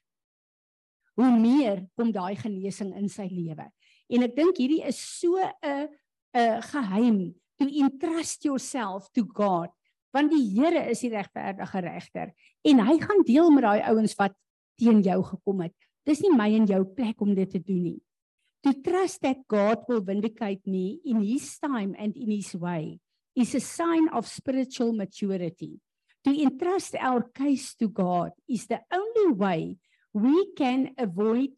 [1.18, 3.66] hoe meer kom daai genesing in sy lewe.
[4.06, 5.88] En ek dink hierdie is so 'n
[6.34, 7.34] 'n geheim.
[7.58, 9.70] To entrust yourself to God
[10.14, 14.32] want die Here is die regverdige regter en hy gaan deel met daai ouens wat
[14.78, 15.74] teen jou gekom het.
[16.06, 18.00] Dis nie my en jou plek om dit te doen nie
[18.64, 22.98] To trust that God will vindicate me in his time and in his way
[23.36, 25.78] is a sign of spiritual maturity.
[26.24, 29.76] To entrust our case to God is the only way
[30.12, 31.54] we can avoid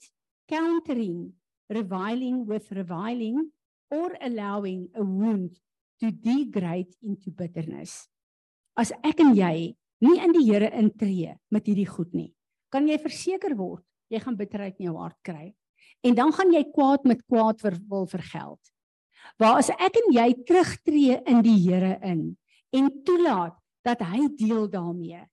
[0.47, 1.33] countering
[1.71, 3.51] reviling with reviling
[3.91, 5.55] or allowing a wound
[6.01, 8.11] to degrade into bitterness.
[8.77, 12.33] As ek en jy nie in die Here intree met hierdie goed nie,
[12.73, 15.53] kan jy verseker word jy gaan bitterheid in jou hart kry.
[16.01, 18.61] En dan gaan jy kwaad met kwaad ver, wil vergeld.
[19.41, 22.37] Waar as ek en jy terugtreë in die Here in
[22.71, 25.25] en toelaat dat hy deel daarmee.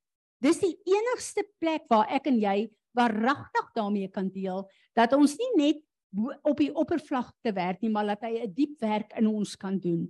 [0.41, 4.65] Dis die enigste plek waar ek en jy waaragtig daarmee kan deel
[4.97, 5.83] dat ons nie net
[6.47, 10.07] op die oppervlakte werk nie, maar dat hy 'n diep werk in ons kan doen.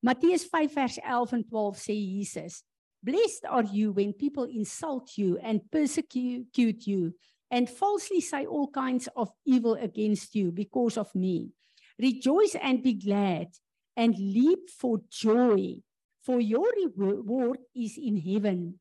[0.00, 2.62] Matteus 5 vers 11 en 12 sê Jesus:
[3.02, 7.12] Blessed are you when people insult you and persecute you
[7.50, 11.50] and falsely say all kinds of evil against you because of me.
[11.98, 13.48] Rejoice and be glad
[13.96, 15.74] and leap for joy,
[16.22, 18.78] for your reward is in heaven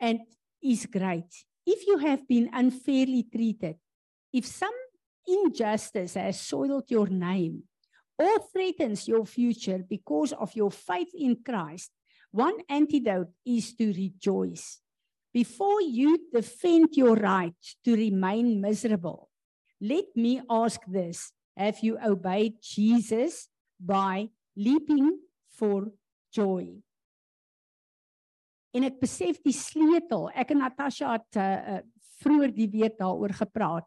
[0.00, 0.20] and
[0.62, 1.44] is great.
[1.66, 3.76] If you have been unfairly treated,
[4.32, 4.72] if some
[5.26, 7.64] injustice has soiled your name
[8.18, 11.90] or threatens your future because of your faith in Christ,
[12.30, 14.80] one antidote is to rejoice.
[15.36, 19.28] Before you defend your right to remain miserable,
[19.78, 25.20] let me ask this Have you obeyed Jesus by leaping
[25.52, 25.92] for
[26.32, 26.80] joy?
[28.72, 31.82] En ek besef die sleutel, ek en Natasha het uh, uh,
[32.22, 33.84] vroeër die week daaroor gepraat.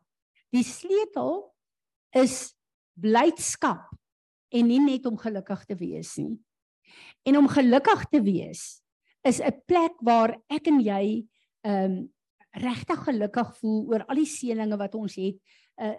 [0.54, 1.48] Die sleutel
[2.14, 2.54] is
[2.94, 3.90] blydskap
[4.54, 6.38] en nie net om gelukkig te wees nie.
[7.26, 8.84] En om gelukkig te wees
[9.26, 11.26] is 'n plek waar ek en jy
[11.62, 12.08] ehm um,
[12.52, 15.38] regtig gelukkig voel oor al die seëninge wat ons het.
[15.80, 15.94] Uh,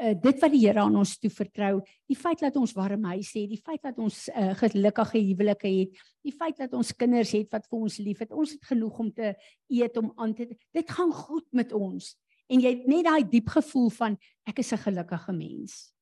[0.00, 3.40] uh dit wat die Here aan ons toe vertrou, die feit dat ons warm huise
[3.40, 7.50] het, die feit dat ons uh, gelukkige huwelike het, die feit dat ons kinders het
[7.52, 9.34] wat vir ons lief het, ons het genoeg om te
[9.68, 12.14] eet om aan te dit gaan goed met ons.
[12.46, 15.92] En jy het net daai diep gevoel van ek is 'n gelukkige mens.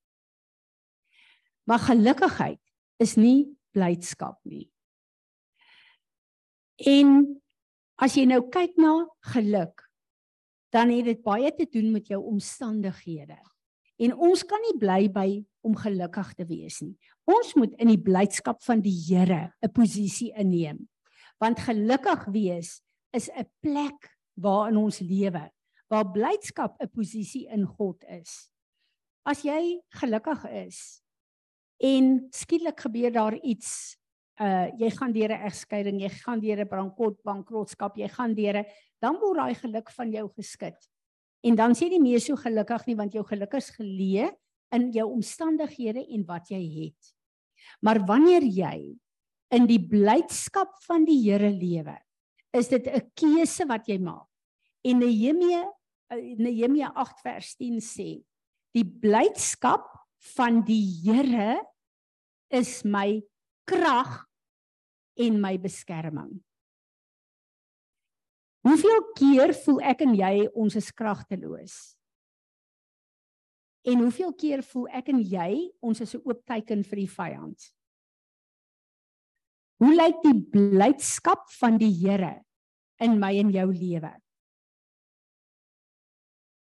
[1.64, 2.61] Maar gelukigheid
[3.00, 4.70] is nie blydskap nie.
[6.77, 7.40] En
[8.02, 9.83] as jy nou kyk na geluk,
[10.74, 13.38] dan het dit baie te doen met jou omstandighede.
[14.02, 15.28] En ons kan nie bly by
[15.62, 16.96] om gelukkig te wees nie.
[17.30, 20.88] Ons moet in die blydskap van die Here 'n posisie inneem.
[21.38, 25.50] Want gelukkig wees is 'n plek waar in ons lewe
[25.94, 28.50] waar blydskap 'n posisie in God is.
[29.22, 31.02] As jy gelukkig is
[31.78, 33.96] en skielik gebeur daar iets
[34.40, 38.64] uh jy gaan deur 'n egskeiding, jy gaan deur 'n bankrot bankrotskap, jy gaan deur
[39.00, 40.76] dan word daai geluk van jou geskit.
[41.44, 44.30] En dan sê jy nie meer so gelukkig nie want jou geluk is geleë
[44.72, 47.14] in jou omstandighede en wat jy het.
[47.80, 48.96] Maar wanneer jy
[49.50, 51.96] in die blydskap van die Here lewe,
[52.52, 54.26] is dit 'n keuse wat jy maak.
[54.84, 55.64] En Nehemia
[56.12, 58.22] uh, Nehemia 8 vers 10 sê:
[58.74, 59.86] Die blydskap
[60.36, 61.62] van die Here
[62.50, 63.22] is my
[63.64, 64.24] krag
[65.20, 66.38] en my beskerming.
[68.64, 71.74] Hoeveel keer voel ek en jy ons is kragteloos?
[73.85, 75.50] En hoeveel keer voel ek en jy
[75.85, 77.61] ons is 'n oop teken vir die vyand?
[79.83, 82.44] Hoe lyk die blydskap van die Here
[82.98, 84.12] in my en jou lewe?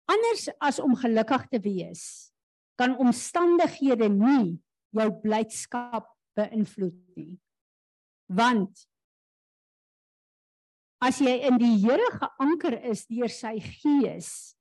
[0.08, 2.32] Anders as om gelukkig te wees,
[2.78, 4.62] kan omstandighede nie
[4.96, 6.08] jou blydskap
[6.39, 7.36] beïnvloed nie.
[8.32, 8.86] Want
[11.04, 14.56] as jy in die Here geanker is deur sy gees,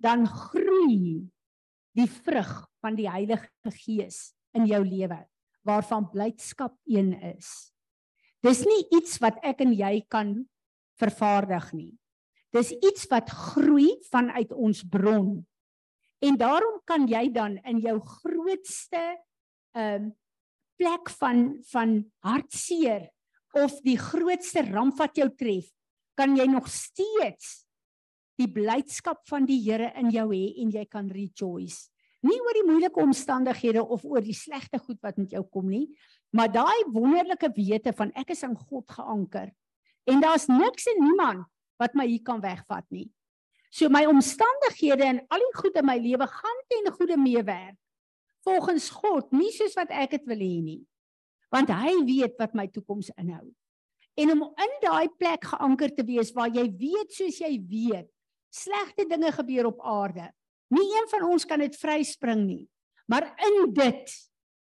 [0.00, 1.24] dan groei
[1.94, 5.22] die vrug van die Heilige Gees in jou lewe
[5.64, 7.72] waarvan blydskap een is.
[8.44, 10.34] Dis nie iets wat ek en jy kan
[11.00, 11.92] vervaardig nie.
[12.52, 15.38] Dis iets wat groei vanuit ons bron.
[16.20, 19.06] En daarom kan jy dan in jou grootste
[19.74, 20.12] ehm um,
[20.78, 23.08] plek van van hartseer
[23.54, 25.68] of die grootste ramp wat jou tref,
[26.18, 27.64] kan jy nog steeds
[28.40, 31.90] die blydskap van die Here in jou hê en jy kan rejoice.
[32.24, 35.86] Nie oor die moeilike omstandighede of oor die slegte goed wat met jou kom nie,
[36.34, 39.52] maar daai wonderlike wete van ek is aan God geanker
[40.10, 41.46] en daar's niks en niemand
[41.80, 43.06] wat my hier kan wegvat nie.
[43.74, 47.78] So my omstandighede en al die goed in my lewe gaan ten goeie meewerk
[48.44, 50.80] volgens God, nie soos wat ek dit wil hê nie.
[51.54, 53.46] Want hy weet wat my toekoms inhou.
[54.18, 58.08] En om in daai plek geanker te wees waar jy weet soos jy weet,
[58.54, 60.28] slegte dinge gebeur op aarde.
[60.74, 62.64] Nie een van ons kan dit vryspring nie.
[63.10, 64.12] Maar in dit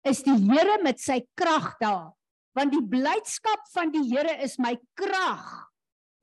[0.08, 2.12] is die Here met sy krag daar.
[2.54, 5.46] Want die blydskap van die Here is my krag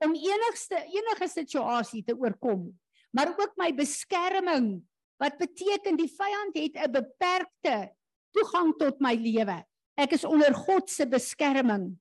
[0.02, 2.70] om enigste enige situasie te oorkom.
[3.14, 4.80] Maar ook my beskerming
[5.20, 7.92] wat beteken die vyand het 'n beperkte
[8.32, 9.64] toegang tot my lewe.
[9.96, 11.98] Ek is onder God se beskerming.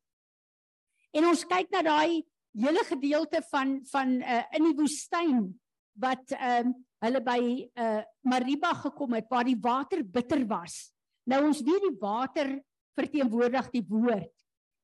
[1.12, 2.24] En ons kyk na daai
[2.56, 5.60] hele gedeelte van van uh, in die woestyn
[6.00, 7.42] wat ehm uh, hulle by
[7.82, 10.92] uh, Mariba gekom het waar die water bitter was.
[11.26, 12.52] Nou ons weet die water
[12.94, 14.36] verteenwoordig die woord.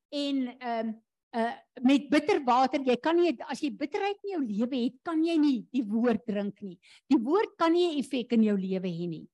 [0.10, 0.96] En ehm um,
[1.38, 1.54] uh
[1.86, 5.36] met bitter water, jy kan nie as jy bitterheid in jou lewe het, kan jy
[5.38, 6.78] nie die woord drink nie.
[7.12, 9.28] Die woord kan nie 'n effek in jou lewe hê nie.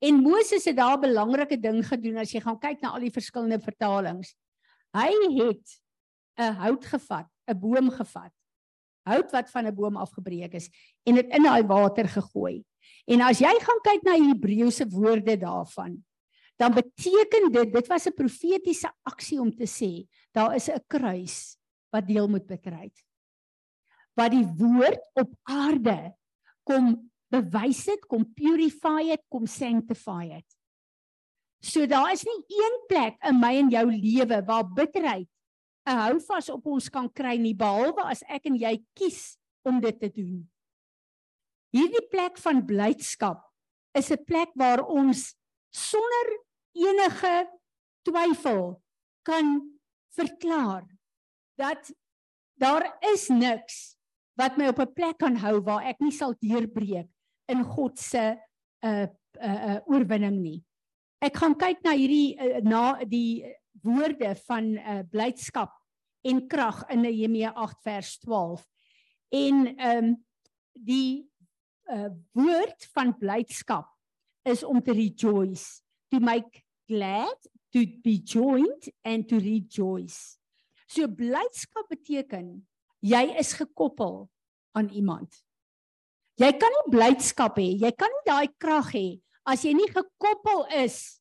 [0.00, 3.12] En Moses het daar 'n belangrike ding gedoen as jy gaan kyk na al die
[3.12, 4.34] verskillende vertalings.
[4.94, 5.80] Hy het
[6.38, 8.32] 'n hout gevat, 'n boom gevat.
[9.06, 10.70] Hout wat van 'n boom afgebreek is
[11.04, 12.64] en dit in daai water gegooi.
[13.06, 16.04] En as jy gaan kyk na Hebreëse woorde daarvan,
[16.60, 21.56] dan beteken dit dit was 'n profetiese aksie om te sê daar is 'n kruis
[21.90, 22.96] wat deel moet bitterheid.
[24.14, 26.14] Wat die woord op aarde
[26.62, 30.46] kom bewys het, kom purify het, kom sanctify het.
[31.60, 35.28] So daar is nie een plek in my en jou lewe waar bitterheid
[35.86, 40.00] 'n houvas op ons kan kry nie behalwe as ek en jy kies om dit
[40.00, 40.50] te doen.
[41.72, 43.40] Hierdie plek van blydskap
[43.94, 45.34] is 'n plek waar ons
[45.70, 47.34] sonder enige
[48.06, 48.80] twyfel
[49.22, 49.58] kan
[50.16, 50.86] verklaar
[51.60, 51.92] dat
[52.60, 53.96] daar is niks
[54.40, 57.08] wat my op 'n plek kan hou waar ek nie sal deurbreek
[57.48, 58.36] in God se
[58.84, 59.06] uh
[59.40, 60.60] uh, uh oorwinning nie.
[61.20, 63.44] Ek gaan kyk na hierdie uh, na die
[63.84, 65.72] woorde van uh blydskap
[66.24, 68.66] en krag in Nehemia 8 vers 12.
[69.30, 70.16] En ehm um,
[70.72, 71.28] die
[71.90, 73.88] uh woord van blydskap
[74.48, 77.36] is om te rejoice, to make glad,
[77.72, 80.38] to be joined and to rejoice.
[80.90, 82.62] So blydskap beteken
[83.00, 84.26] jy is gekoppel
[84.74, 85.30] aan iemand.
[86.40, 89.08] Jy kan nie blydskap hê, jy kan nie daai krag hê
[89.46, 91.20] as jy nie gekoppel is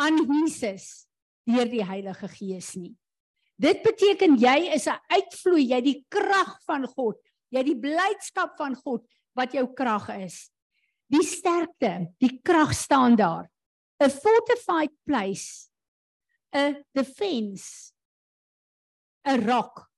[0.00, 1.06] aan Jesus
[1.48, 2.94] deur die Heilige Gees nie.
[3.58, 7.18] Dit beteken jy is 'n uitvloei, jy die krag van God,
[7.50, 9.02] jy die blydskap van God
[9.34, 10.50] wat jou krag is.
[11.10, 13.50] Die sterkte, die krag staan daar.
[13.98, 15.70] A fortified place,
[16.54, 17.92] a defense,
[19.26, 19.88] a rock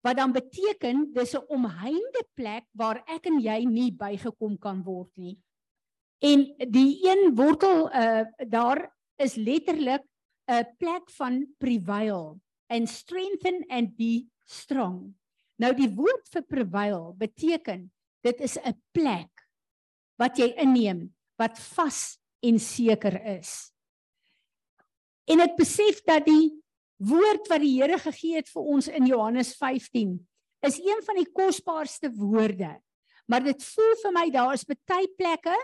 [0.00, 5.10] wat dan beteken dis 'n omheinde plek waar ek en jy nie bygekom kan word
[5.16, 5.36] nie.
[6.20, 10.04] En die een wortel uh daar is letterlik
[10.48, 15.14] 'n plek van prevail and strengthen and be strong.
[15.58, 17.90] Nou die woord vir prevail beteken
[18.22, 19.48] dit is 'n plek
[20.16, 23.70] wat jy inneem wat vas en seker is.
[25.30, 26.50] En ek besef dat die
[27.00, 30.18] woord wat die Here gegee het vir ons in Johannes 15
[30.66, 32.74] is een van die kosbaarste woorde.
[33.30, 35.56] Maar dit voel vir my daar is baie plekke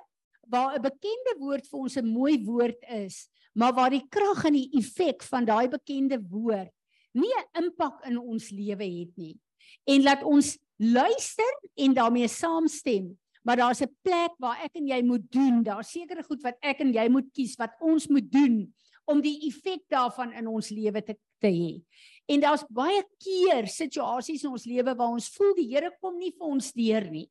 [0.48, 4.54] waar 'n bekende woord vir ons 'n mooi woord is, maar waar die krag en
[4.54, 6.72] die effek van daai bekende woord
[7.16, 9.36] nie 'n impak in ons lewe het nie.
[9.84, 13.18] En laat ons luister en daarmee saamstem.
[13.46, 15.62] Maar daar's 'n plek waar ek en jy moet doen.
[15.62, 18.74] Daar's sekere goed wat ek en jy moet kies wat ons moet doen
[19.04, 21.84] om die effek daarvan in ons lewe te te hê.
[22.26, 26.32] En daar's baie keer situasies in ons lewe waar ons voel die Here kom nie
[26.32, 27.30] vir ons deur nie.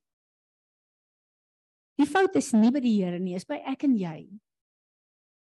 [1.97, 4.27] Die fout is nie by die Here nie, is by ek en jy.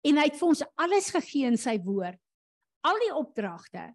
[0.04, 2.18] En hy het vir ons alles gegee in sy woord.
[2.86, 3.94] Al die opdragte.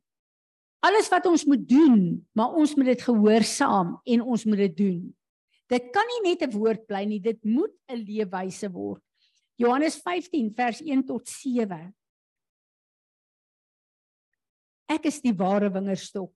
[0.83, 5.03] Alles wat ons moet doen, maar ons moet dit gehoorsaam en ons moet dit doen.
[5.73, 9.01] Dit kan nie net 'n woord bly nie, dit moet 'n leefwyse word.
[9.57, 11.93] Johannes 15 vers 1 tot 7.
[14.89, 16.31] Ek is die ware wingerdstok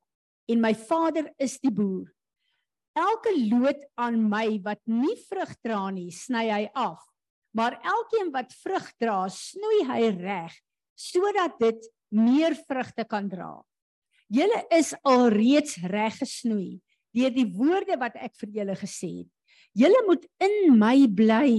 [0.49, 2.07] en my Vader is die boer.
[2.97, 7.03] Elke loot aan my wat nie vrug dra nie, sny hy af.
[7.53, 10.53] Maar elkeen wat vrug dra, snoei hy reg
[10.97, 13.61] sodat dit meer vrugte kan dra.
[14.33, 16.81] Julle is alreeds reg gesnoei
[17.18, 19.32] deur die woorde wat ek vir julle gesê het.
[19.78, 21.51] Julle moet in my bly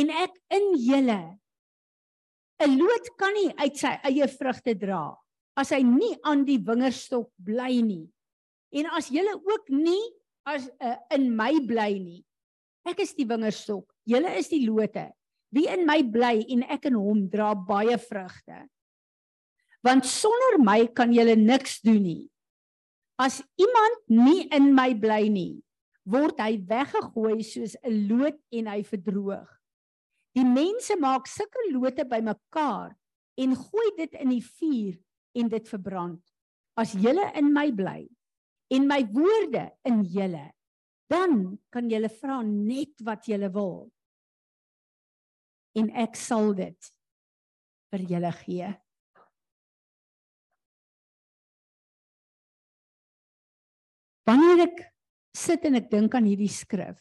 [0.00, 1.22] en ek in julle.
[2.64, 5.12] 'n Loot kan nie uit sy eie vrugte dra
[5.58, 8.06] as hy nie aan die wingerdstok bly nie.
[8.74, 10.02] En as julle ook nie
[10.44, 12.22] as uh, in my bly nie.
[12.84, 15.08] Ek is die wingerdstok, julle is die lote.
[15.54, 18.64] Wie in my bly en ek in hom dra baie vrugte.
[19.86, 22.24] Want sonder my kan julle niks doen nie.
[23.20, 25.62] As iemand nie in my bly nie,
[26.04, 29.48] word hy weggegooi soos 'n loot en hy verdroog.
[30.34, 32.96] Die mense maak sulke lote bymekaar
[33.38, 34.98] en gooi dit in die vuur
[35.38, 36.22] en dit verbrand.
[36.76, 38.02] As julle in my bly
[38.74, 40.50] en my woorde in julle,
[41.06, 43.92] dan kan julle vra net wat julle wil.
[45.78, 46.90] En ek sal dit
[47.94, 48.74] vir julle gee.
[54.24, 54.82] Wanneer ek
[55.36, 57.00] sit en ek dink aan hierdie skrif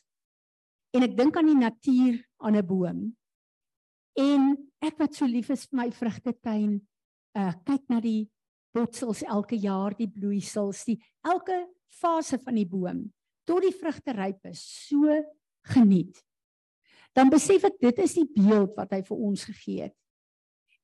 [0.93, 2.99] en ek dink aan die natuur aan 'n boom
[4.19, 4.41] en
[4.81, 6.81] ek wat so lief is vir my vrugtetuin
[7.37, 8.29] uh kyk na die
[8.73, 13.05] botsels elke jaar die bloeisels die elke fase van die boom
[13.47, 15.11] tot die vrugte ryp is so
[15.73, 16.15] geniet.
[17.13, 19.95] Dan besef ek dit is die beeld wat hy vir ons gegee het.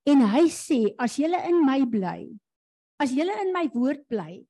[0.06, 2.30] En hy sê as jy in my bly
[3.00, 4.44] as jy in my woord bly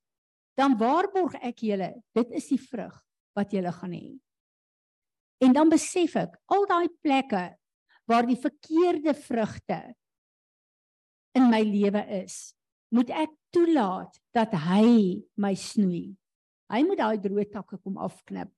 [0.60, 2.96] dan waarborg ek julle dit is die vrug
[3.38, 4.18] wat julle gaan hê.
[5.40, 7.46] En dan besef ek al daai plekke
[8.10, 9.80] waar die verkeerde vrugte
[11.38, 12.50] in my lewe is
[12.92, 16.10] moet ek toelaat dat hy my snoei.
[16.70, 18.50] Hy moet daai droë takke kom afknip.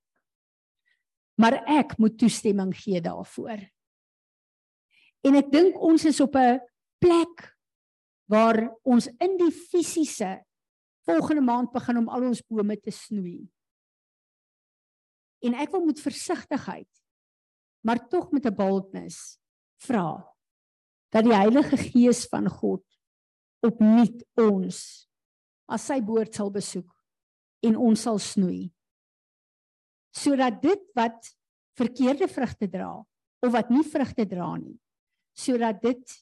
[1.40, 3.60] Maar ek moet toestemming gee daarvoor.
[5.28, 6.60] En ek dink ons is op 'n
[7.02, 7.44] plek
[8.32, 10.40] waar ons in die fisiese
[11.08, 13.42] volgende maand begin om al ons bome te snoei.
[15.42, 16.90] En ek wil met versigtigheid
[17.82, 19.40] maar tog met 'n boldness
[19.82, 20.22] vra
[21.10, 22.86] dat die Heilige Gees van God
[23.66, 25.08] opnuut ons
[25.66, 26.92] as sy woord sal besoek
[27.66, 28.72] en ons sal snoei
[30.12, 31.36] sodat dit wat
[31.80, 32.92] verkeerde vrugte dra
[33.42, 34.78] of wat nie vrugte dra nie
[35.38, 36.18] sodat dit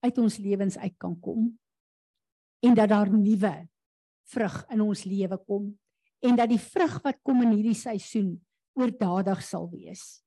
[0.00, 1.58] uit ons lewens uit kan kom
[2.60, 3.54] en dat daar nuwe
[4.30, 5.70] vrug in ons lewe kom
[6.20, 8.34] en dat die vrug wat kom in hierdie seisoen
[8.78, 10.20] oordadig sal wees.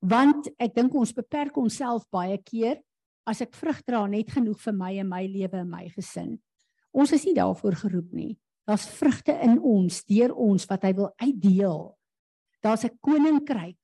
[0.00, 2.78] Want ek dink ons beperk onsself baie keer
[3.26, 6.36] as ek vrug dra net genoeg vir my en my lewe en my gesin.
[6.96, 8.36] Ons is nie daarvoor geroep nie.
[8.66, 11.82] Daar's vrugte in ons, deur ons wat hy wil uitdeel.
[12.62, 13.78] Daar's 'n koninkryk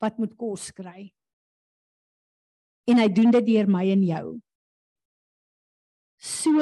[0.00, 1.12] wat moet kos kry.
[2.88, 4.40] En hy doen dit deur my en jou.
[6.18, 6.60] So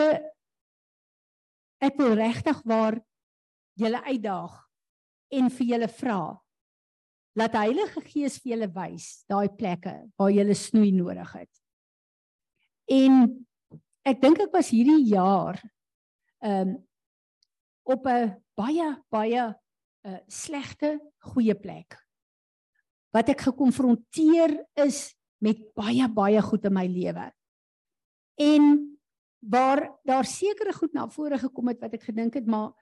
[1.82, 2.98] ek wil regtig waar
[3.76, 4.54] julle uitdaag
[5.36, 6.20] en vir julle vra
[7.36, 11.52] laat die Heilige Gees vir julle wys daai plekke waar julle snoei nodig het.
[12.88, 13.26] En
[14.06, 15.60] ek dink ek was hierdie jaar
[16.44, 16.76] ehm um,
[17.86, 21.94] op 'n baie baie 'n uh, eh, slegte goeie plek.
[23.12, 27.30] Wat ek gekonfronteer is met baie baie goed in my lewe.
[28.36, 28.95] En
[29.48, 32.72] waar daar sekere goed na vore gekom het wat ek gedink het maar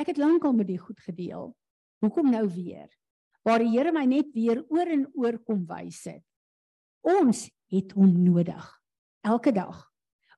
[0.00, 1.52] ek het lankal met die goed gedeel.
[2.02, 2.88] Hoekom nou weer?
[3.44, 6.24] Waar die Here my net weer oor en oor kom wys het.
[7.04, 8.70] Ons het hom nodig
[9.24, 9.84] elke dag.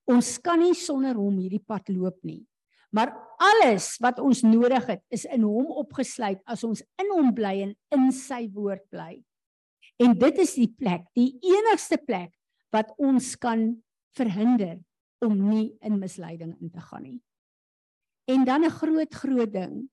[0.06, 2.44] Ons kan nie sonder hom hierdie pad loop nie.
[2.94, 3.10] Maar
[3.42, 7.74] alles wat ons nodig het is in hom opgesluit as ons in hom bly en
[7.94, 9.18] in sy woord bly.
[10.02, 12.32] En dit is die plek, die enigste plek
[12.74, 13.68] wat ons kan
[14.16, 14.78] verhinder
[15.18, 17.20] om nie in misleiding in te gaan nie.
[18.24, 19.90] En dan 'n groot groot ding.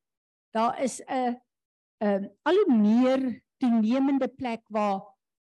[0.51, 1.41] Daar is 'n 'n
[1.97, 5.01] ehm, al hoe meer toenemende plek waar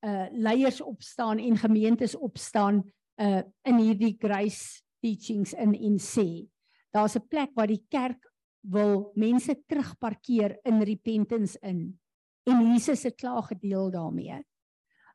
[0.05, 2.84] uh leiers opstaan en gemeentes opstaan
[3.15, 6.47] uh in hierdie grace teachings in en sê
[6.91, 11.99] daar's 'n plek waar die kerk wil mense terugparkeer in repentance in
[12.45, 14.43] en Jesus het klaar gedeel daarmee.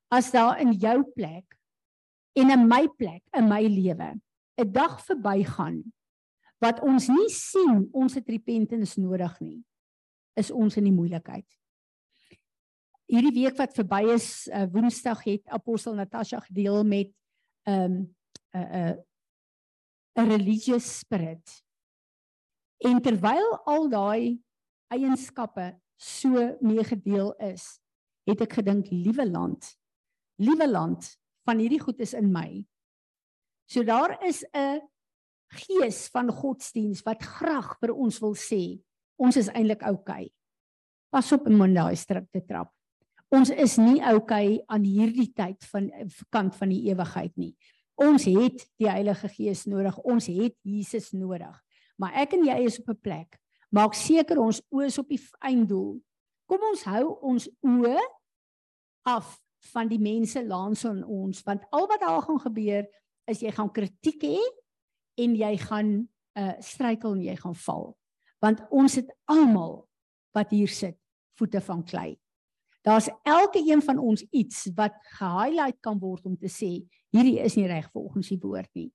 [0.09, 1.59] As daar in jou plek
[2.33, 4.21] en in my plek in my lewe
[4.61, 5.83] 'n dag verbygaan
[6.61, 9.65] wat ons nie sien ons het repentance nodig nie
[10.37, 11.47] is ons in die moeilikheid.
[13.11, 17.11] Hierdie week wat verby is, uh, Woensdag het apostel Natasha gedeel met
[17.67, 17.97] 'n um,
[18.55, 18.95] 'n uh,
[20.17, 21.65] 'n uh, religious spirit.
[22.79, 24.41] En terwyl al daai
[24.89, 27.81] eienskappe so meegedeel is,
[28.25, 29.77] het ek gedink, liewe land,
[30.37, 32.65] liewe land, van hierdie goed is in my.
[33.71, 34.83] So daar is 'n
[35.49, 38.83] gees van godsdiens wat graag vir ons wil sê
[39.17, 40.25] ons is eintlik oukei.
[40.25, 40.33] Okay.
[41.11, 42.73] Pas op om in daai struik te trap.
[43.29, 45.91] Ons is nie oukei okay aan hierdie tyd van
[46.31, 47.57] kant van die ewigheid nie.
[47.95, 49.99] Ons het die Heilige Gees nodig.
[49.99, 51.63] Ons het Jesus nodig.
[51.97, 53.39] Maar ek en jy is op 'n plek.
[53.71, 56.01] Maak seker ons oë is op die einddoel.
[56.47, 58.01] Kom ons hou ons oë
[59.03, 59.39] af
[59.73, 62.87] van die mense langs ons want al wat daar gaan gebeur
[63.31, 64.41] is jy gaan kritiek hê
[65.21, 65.95] en jy gaan
[66.39, 67.93] uh struikel en jy gaan val.
[68.41, 69.85] Want ons het almal
[70.37, 70.97] wat hier sit
[71.39, 72.15] voete van klei.
[72.87, 76.81] Daar's elke een van ons iets wat gehighlight kan word om te sê
[77.13, 78.89] hierdie is nie reg volgens die woord nie.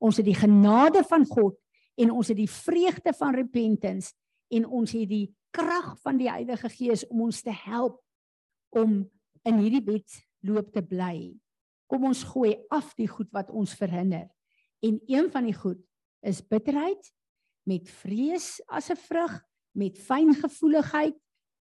[0.00, 1.56] Ons het die genade van God
[2.00, 4.12] en ons het die vreugde van repentance
[4.50, 8.00] en ons het die krag van die Heilige Gees om ons te help
[8.76, 9.02] om
[9.48, 11.32] in hierdie bed loop te bly.
[11.90, 14.28] Kom ons gooi af die goed wat ons verhinder.
[14.80, 15.80] En een van die goed
[16.22, 17.10] is bitterheid
[17.66, 19.34] met vrees as 'n vrug,
[19.74, 21.16] met fyngevoeligheid,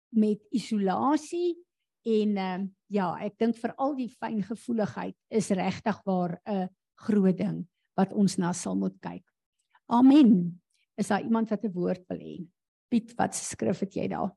[0.08, 1.56] met isolasie
[2.02, 7.36] en ehm uh, ja, ek dink vir al die fyngevoeligheid is regtig waar 'n groot
[7.36, 7.66] ding
[7.96, 9.24] wat ons na sal moet kyk.
[9.86, 10.60] Amen.
[10.96, 12.46] Is daar iemand wat 'n woord wil hê?
[12.88, 14.30] Piet, wat skrif het jy daar?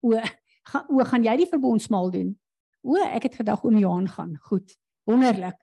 [0.00, 0.10] O,
[0.70, 2.40] gaan o, gaan jy die verbondsmaal doen?
[2.84, 4.36] O, ek het gedag oom Johan gaan.
[4.44, 4.76] Goed.
[5.08, 5.56] Wonderlik.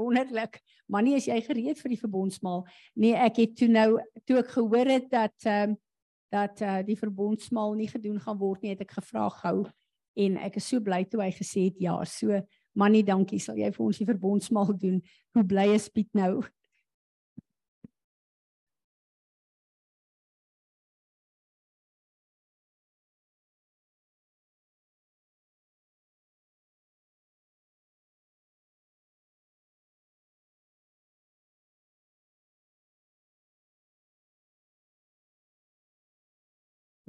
[0.00, 0.60] wonderlik.
[0.86, 2.64] Maar nie as jy gereed vir die verbondsmaal.
[2.98, 3.88] Nee, ek het toe nou
[4.28, 5.78] toe ek gehoor het dat ehm um,
[6.30, 9.64] dat uh, die verbondsmaal nie gedoen gaan word nie, het ek gevra gou
[10.14, 11.96] en ek is so bly toe hy gesê het ja.
[12.06, 12.38] So
[12.78, 13.40] Mannie, dankie.
[13.42, 15.00] Sal jy vir ons die verbondsmaal doen?
[15.34, 16.44] Hoe bly is Piet nou?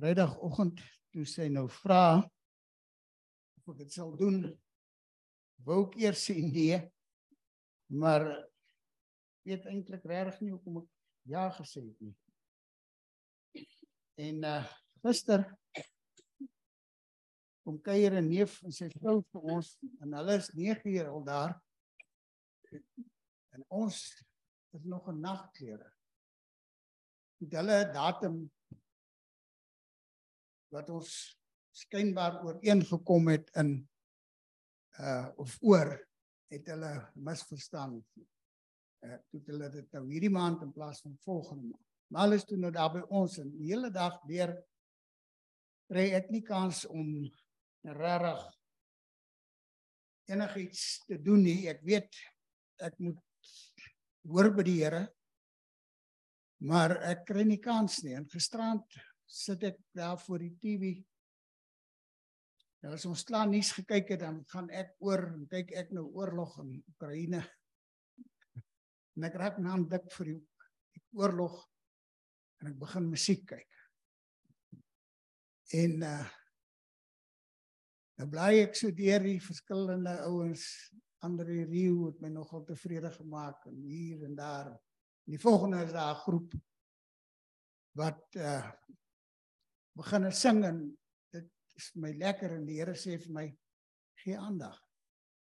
[0.02, 0.80] Vrydagoggend
[1.14, 2.22] toe sy nou vra
[3.60, 4.40] of ek dit sal doen,
[5.68, 6.80] wou ek eers sê nee.
[7.94, 8.26] Maar
[9.46, 10.88] weet eintlik regtig nie hoekom ek
[11.30, 12.16] ja gesê het nie.
[14.22, 14.62] En uh
[15.02, 15.42] gister
[17.66, 19.70] kom kuier 'n neef en sy vrou vir ons
[20.02, 21.54] en hulle is 9 jaar al daar.
[23.54, 23.98] En ons
[24.78, 25.90] is nog 'n nagklere.
[27.42, 28.50] Dit hulle datum
[30.72, 31.12] wat ons
[31.76, 33.76] skynbaar ooreengekom het in
[35.00, 35.94] uh of oor
[36.52, 37.96] het hulle misverstaan.
[39.06, 41.88] Uh toe hulle dit nou hierdie maand in plaas van volgende maand.
[42.12, 44.56] Maar hulle is toe nou daar by ons en die hele dag deur
[45.92, 47.08] kry ek nie kans om
[47.84, 48.44] regtig
[50.32, 51.68] enigiets te doen nie.
[51.72, 52.20] Ek weet
[52.84, 53.20] ek moet
[54.28, 55.06] hoor by die Here.
[56.62, 58.14] Maar ek kry nie kans nie.
[58.16, 59.00] En gisterand
[59.32, 60.92] sit ek daar voor die TV.
[62.82, 66.08] Nou as ons klaar nuus gekyk het, dan gaan ek oor en kyk ek nou
[66.18, 67.44] oorlog in Oekraïne.
[69.20, 70.38] En ek raak nou dik vir die,
[70.96, 71.58] die oorlog
[72.62, 73.82] en ek begin musiek kyk.
[75.82, 76.22] En uh
[78.22, 80.64] nou bly ek so deur die verskillende ouens,
[81.26, 84.68] Andre Rieu het my nogal tevrede gemaak en hier en daar.
[85.26, 86.54] En die volgende is daar 'n groep
[87.98, 88.72] wat uh
[89.98, 90.80] begin sing en
[91.34, 93.46] dit is vir my lekker en die Here sê vir my
[94.22, 94.78] gee aandag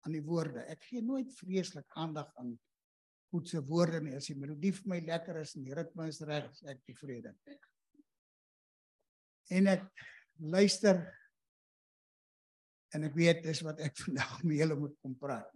[0.05, 0.65] aan die woorde.
[0.69, 2.55] Ek gee nooit vreeslik aandag aan
[3.33, 4.15] goed se woorde nie.
[4.19, 7.35] As die melodie vir my lekker is en die ritme is reg, is ek tevrede.
[9.55, 9.87] En ek
[10.55, 11.01] luister
[12.95, 15.51] en ek weet dis wat ek vandag met julle moet kom praat.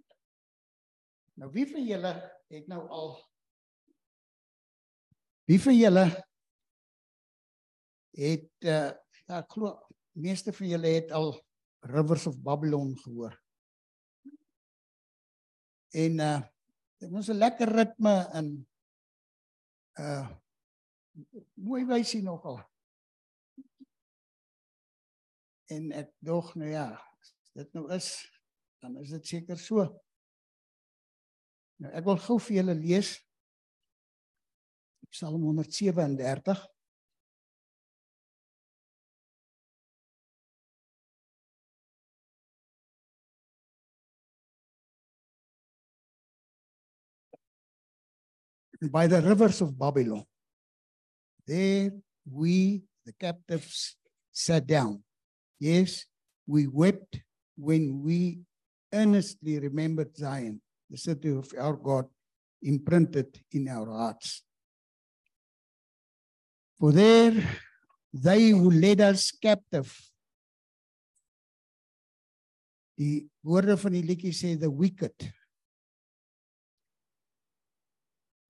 [1.39, 2.15] Nou wie van julle
[2.51, 3.19] het nou al
[5.49, 6.03] Wie van julle
[8.17, 8.91] het uh,
[9.27, 9.75] ja, ek glo
[10.19, 11.33] meeste van julle het al
[11.87, 13.35] Rivers of Babylon gehoor.
[15.95, 16.41] En uh
[16.99, 18.67] dit was 'n lekker ritme in
[20.01, 20.29] uh
[21.55, 22.59] mooi wysie nogal.
[25.71, 26.89] En ek dog nou ja,
[27.55, 28.09] dit nou is
[28.83, 29.87] dan is dit seker so.
[31.77, 33.15] Nou ek wil gou vir julle lees
[35.09, 36.67] Psalm 137
[48.83, 50.25] by the rivers of Babylon.
[51.47, 51.91] There
[52.31, 53.97] we, the captives,
[54.31, 55.03] sat down.
[55.59, 56.05] Yes,
[56.47, 57.21] we wept
[57.57, 58.39] when we
[58.93, 62.07] earnestly remembered Zion, the city of our God,
[62.63, 64.43] imprinted in our hearts.
[66.79, 67.35] For there,
[68.13, 69.93] they who led us captive.
[72.99, 75.15] Die woorde van die liedjie sê the wicked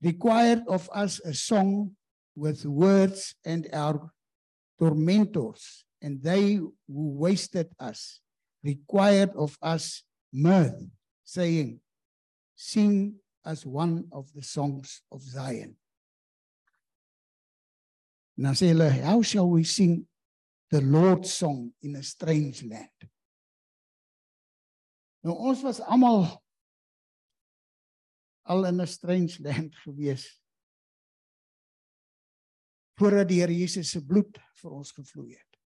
[0.03, 1.97] required of us a song
[2.37, 4.13] with words and our
[4.79, 8.21] tormentors and they who wasted us
[8.63, 10.87] required of us mirth
[11.25, 11.81] saying
[12.55, 15.77] sing as one of the songs of Zion
[18.39, 20.07] sê hulle, "How shall we sing
[20.71, 23.11] the Lord's song in a strange land?"
[25.25, 26.39] Nou ons was almal
[28.49, 30.27] al in 'n strange land gewees
[32.99, 35.59] voordat die Here Jesus se bloed vir ons gevloei het.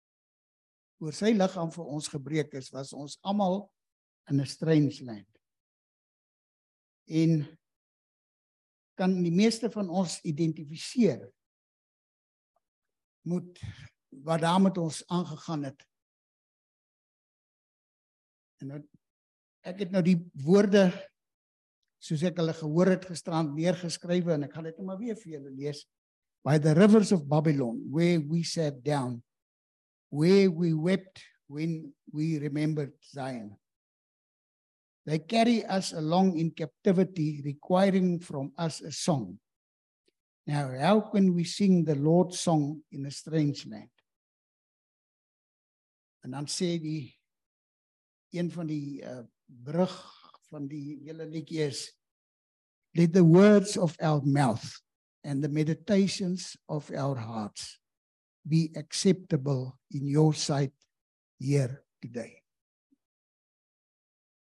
[0.98, 3.70] Oor sy liggaam vir ons gebreek is, was ons almal
[4.28, 5.28] in 'n strange land.
[7.06, 7.46] En
[8.98, 11.22] kan die meeste van ons identifiseer
[13.22, 13.60] moet
[14.26, 15.86] wat daar met ons aangegaan het.
[18.60, 18.80] En nou
[19.60, 21.09] ek het nou die woorde
[22.00, 25.36] soos ek hulle gehoor het gisterand neergeskrywe en ek gaan dit net maar weer vir
[25.36, 25.84] julle lees
[26.44, 29.22] by the rivers of Babylon, where we sat down,
[30.08, 33.56] where we wept when we remembered Zion.
[35.04, 39.38] They carry us along in captivity, requiring from us a song.
[40.46, 43.90] Now, how can we sing the Lord's song in a strange land?
[46.24, 47.16] En dan sê die
[48.30, 50.19] een van die uh, brug
[50.50, 51.86] van die hele liedjie is
[52.98, 54.66] let the words of our mouth
[55.22, 57.78] and the meditations of our hearts
[58.42, 60.74] be acceptable in your sight
[61.38, 62.40] here today.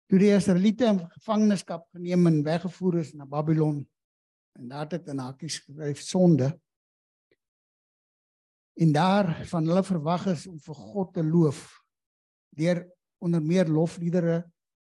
[0.07, 3.81] Toe die Israeliete in gevangenskap geneem en weggevoer is na Babylon
[4.59, 6.51] en daar het in hakies geskryf sonde
[8.81, 11.63] en daar van hulle verwag is om vir God te loof
[12.59, 12.83] deur
[13.23, 14.41] onder meer lofliedere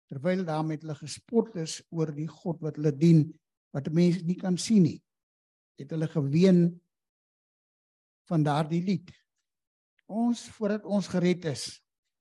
[0.09, 3.27] terwyl daar met hulle gespot is oor die God wat hulle dien
[3.77, 4.99] wat mense nie kan sien nie
[5.79, 6.63] het hulle geween
[8.29, 9.13] van daardie lied.
[10.09, 11.69] Ons voordat ons gered is,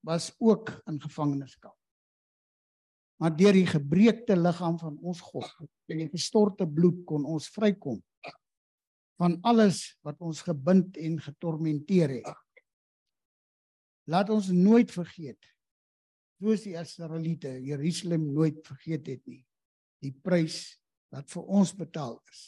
[0.05, 1.75] was ook in gevangenskap.
[3.17, 5.49] Maar deur die gebreekte liggaam van ons God
[5.89, 7.97] en die gestorte bloed kon ons vrykom
[9.17, 12.61] van alles wat ons gebind en getormenteer het.
[14.05, 15.49] Laat ons nooit vergeet
[16.37, 19.43] soos die Israeliete Jerusalem nooit vergeet het nie
[20.03, 20.77] die prys
[21.13, 22.43] wat vir ons betaal is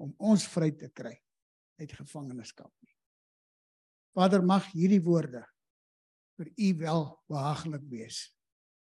[0.00, 1.16] om ons vry te kry
[1.80, 2.94] uit gevangenskap nie.
[4.16, 5.42] Vader mag hierdie woorde
[6.40, 8.22] vir u wel behaaglik wees.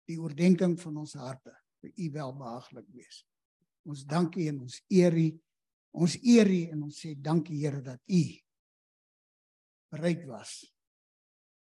[0.08, 3.24] Die oordeenking van ons harte vir u wel behaaglik wees.
[3.88, 5.28] Ons dankie en ons eer u.
[5.98, 8.24] Ons eer u en ons sê dankie Here dat u
[9.94, 10.60] bereid was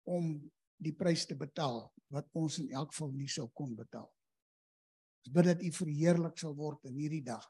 [0.08, 0.38] om
[0.82, 1.84] die prys te betaal
[2.16, 4.08] wat ons in elk geval nie sou kon betaal.
[5.26, 7.46] Ons bid dat u verheerlik sal word in hierdie dag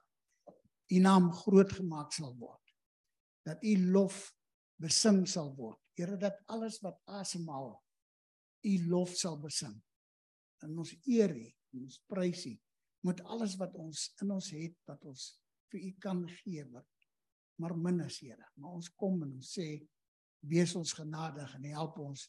[0.88, 2.62] u naam groot gemaak sal word.
[3.46, 4.36] Dat u lof
[4.82, 5.80] besing sal word.
[5.98, 7.74] Here dat alles wat asemhaal
[8.66, 9.76] u lof sal besing.
[10.64, 11.48] En ons eer u,
[11.80, 12.56] ons prys u
[13.06, 15.26] met alles wat ons in ons het wat ons
[15.70, 16.88] vir u kan gee wat
[17.62, 18.50] maar min is Here.
[18.60, 19.68] Maar ons kom en ons sê
[20.50, 22.26] wees ons genadig en help ons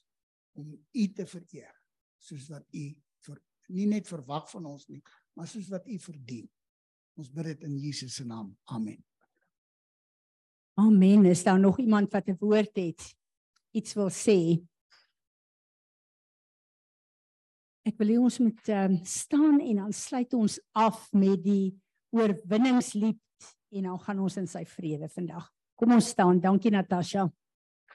[0.61, 1.73] om u te vereer
[2.19, 2.85] soos wat u
[3.27, 5.03] vir nie net verwag van ons nie,
[5.35, 6.47] maar soos wat u verdien.
[7.17, 8.53] Ons bid dit in Jesus se naam.
[8.65, 9.01] Amen.
[10.77, 11.25] Amen.
[11.25, 13.17] Is daar nog iemand wat 'n woord het?
[13.73, 14.63] Iets wil sê?
[17.87, 21.75] Ek wil hê ons moet um, staan en dan sluit ons af met die
[22.11, 23.21] oorwinningslied
[23.71, 25.47] en dan gaan ons in sy vrede vandag.
[25.75, 26.41] Kom ons staan.
[26.41, 27.29] Dankie Natasha.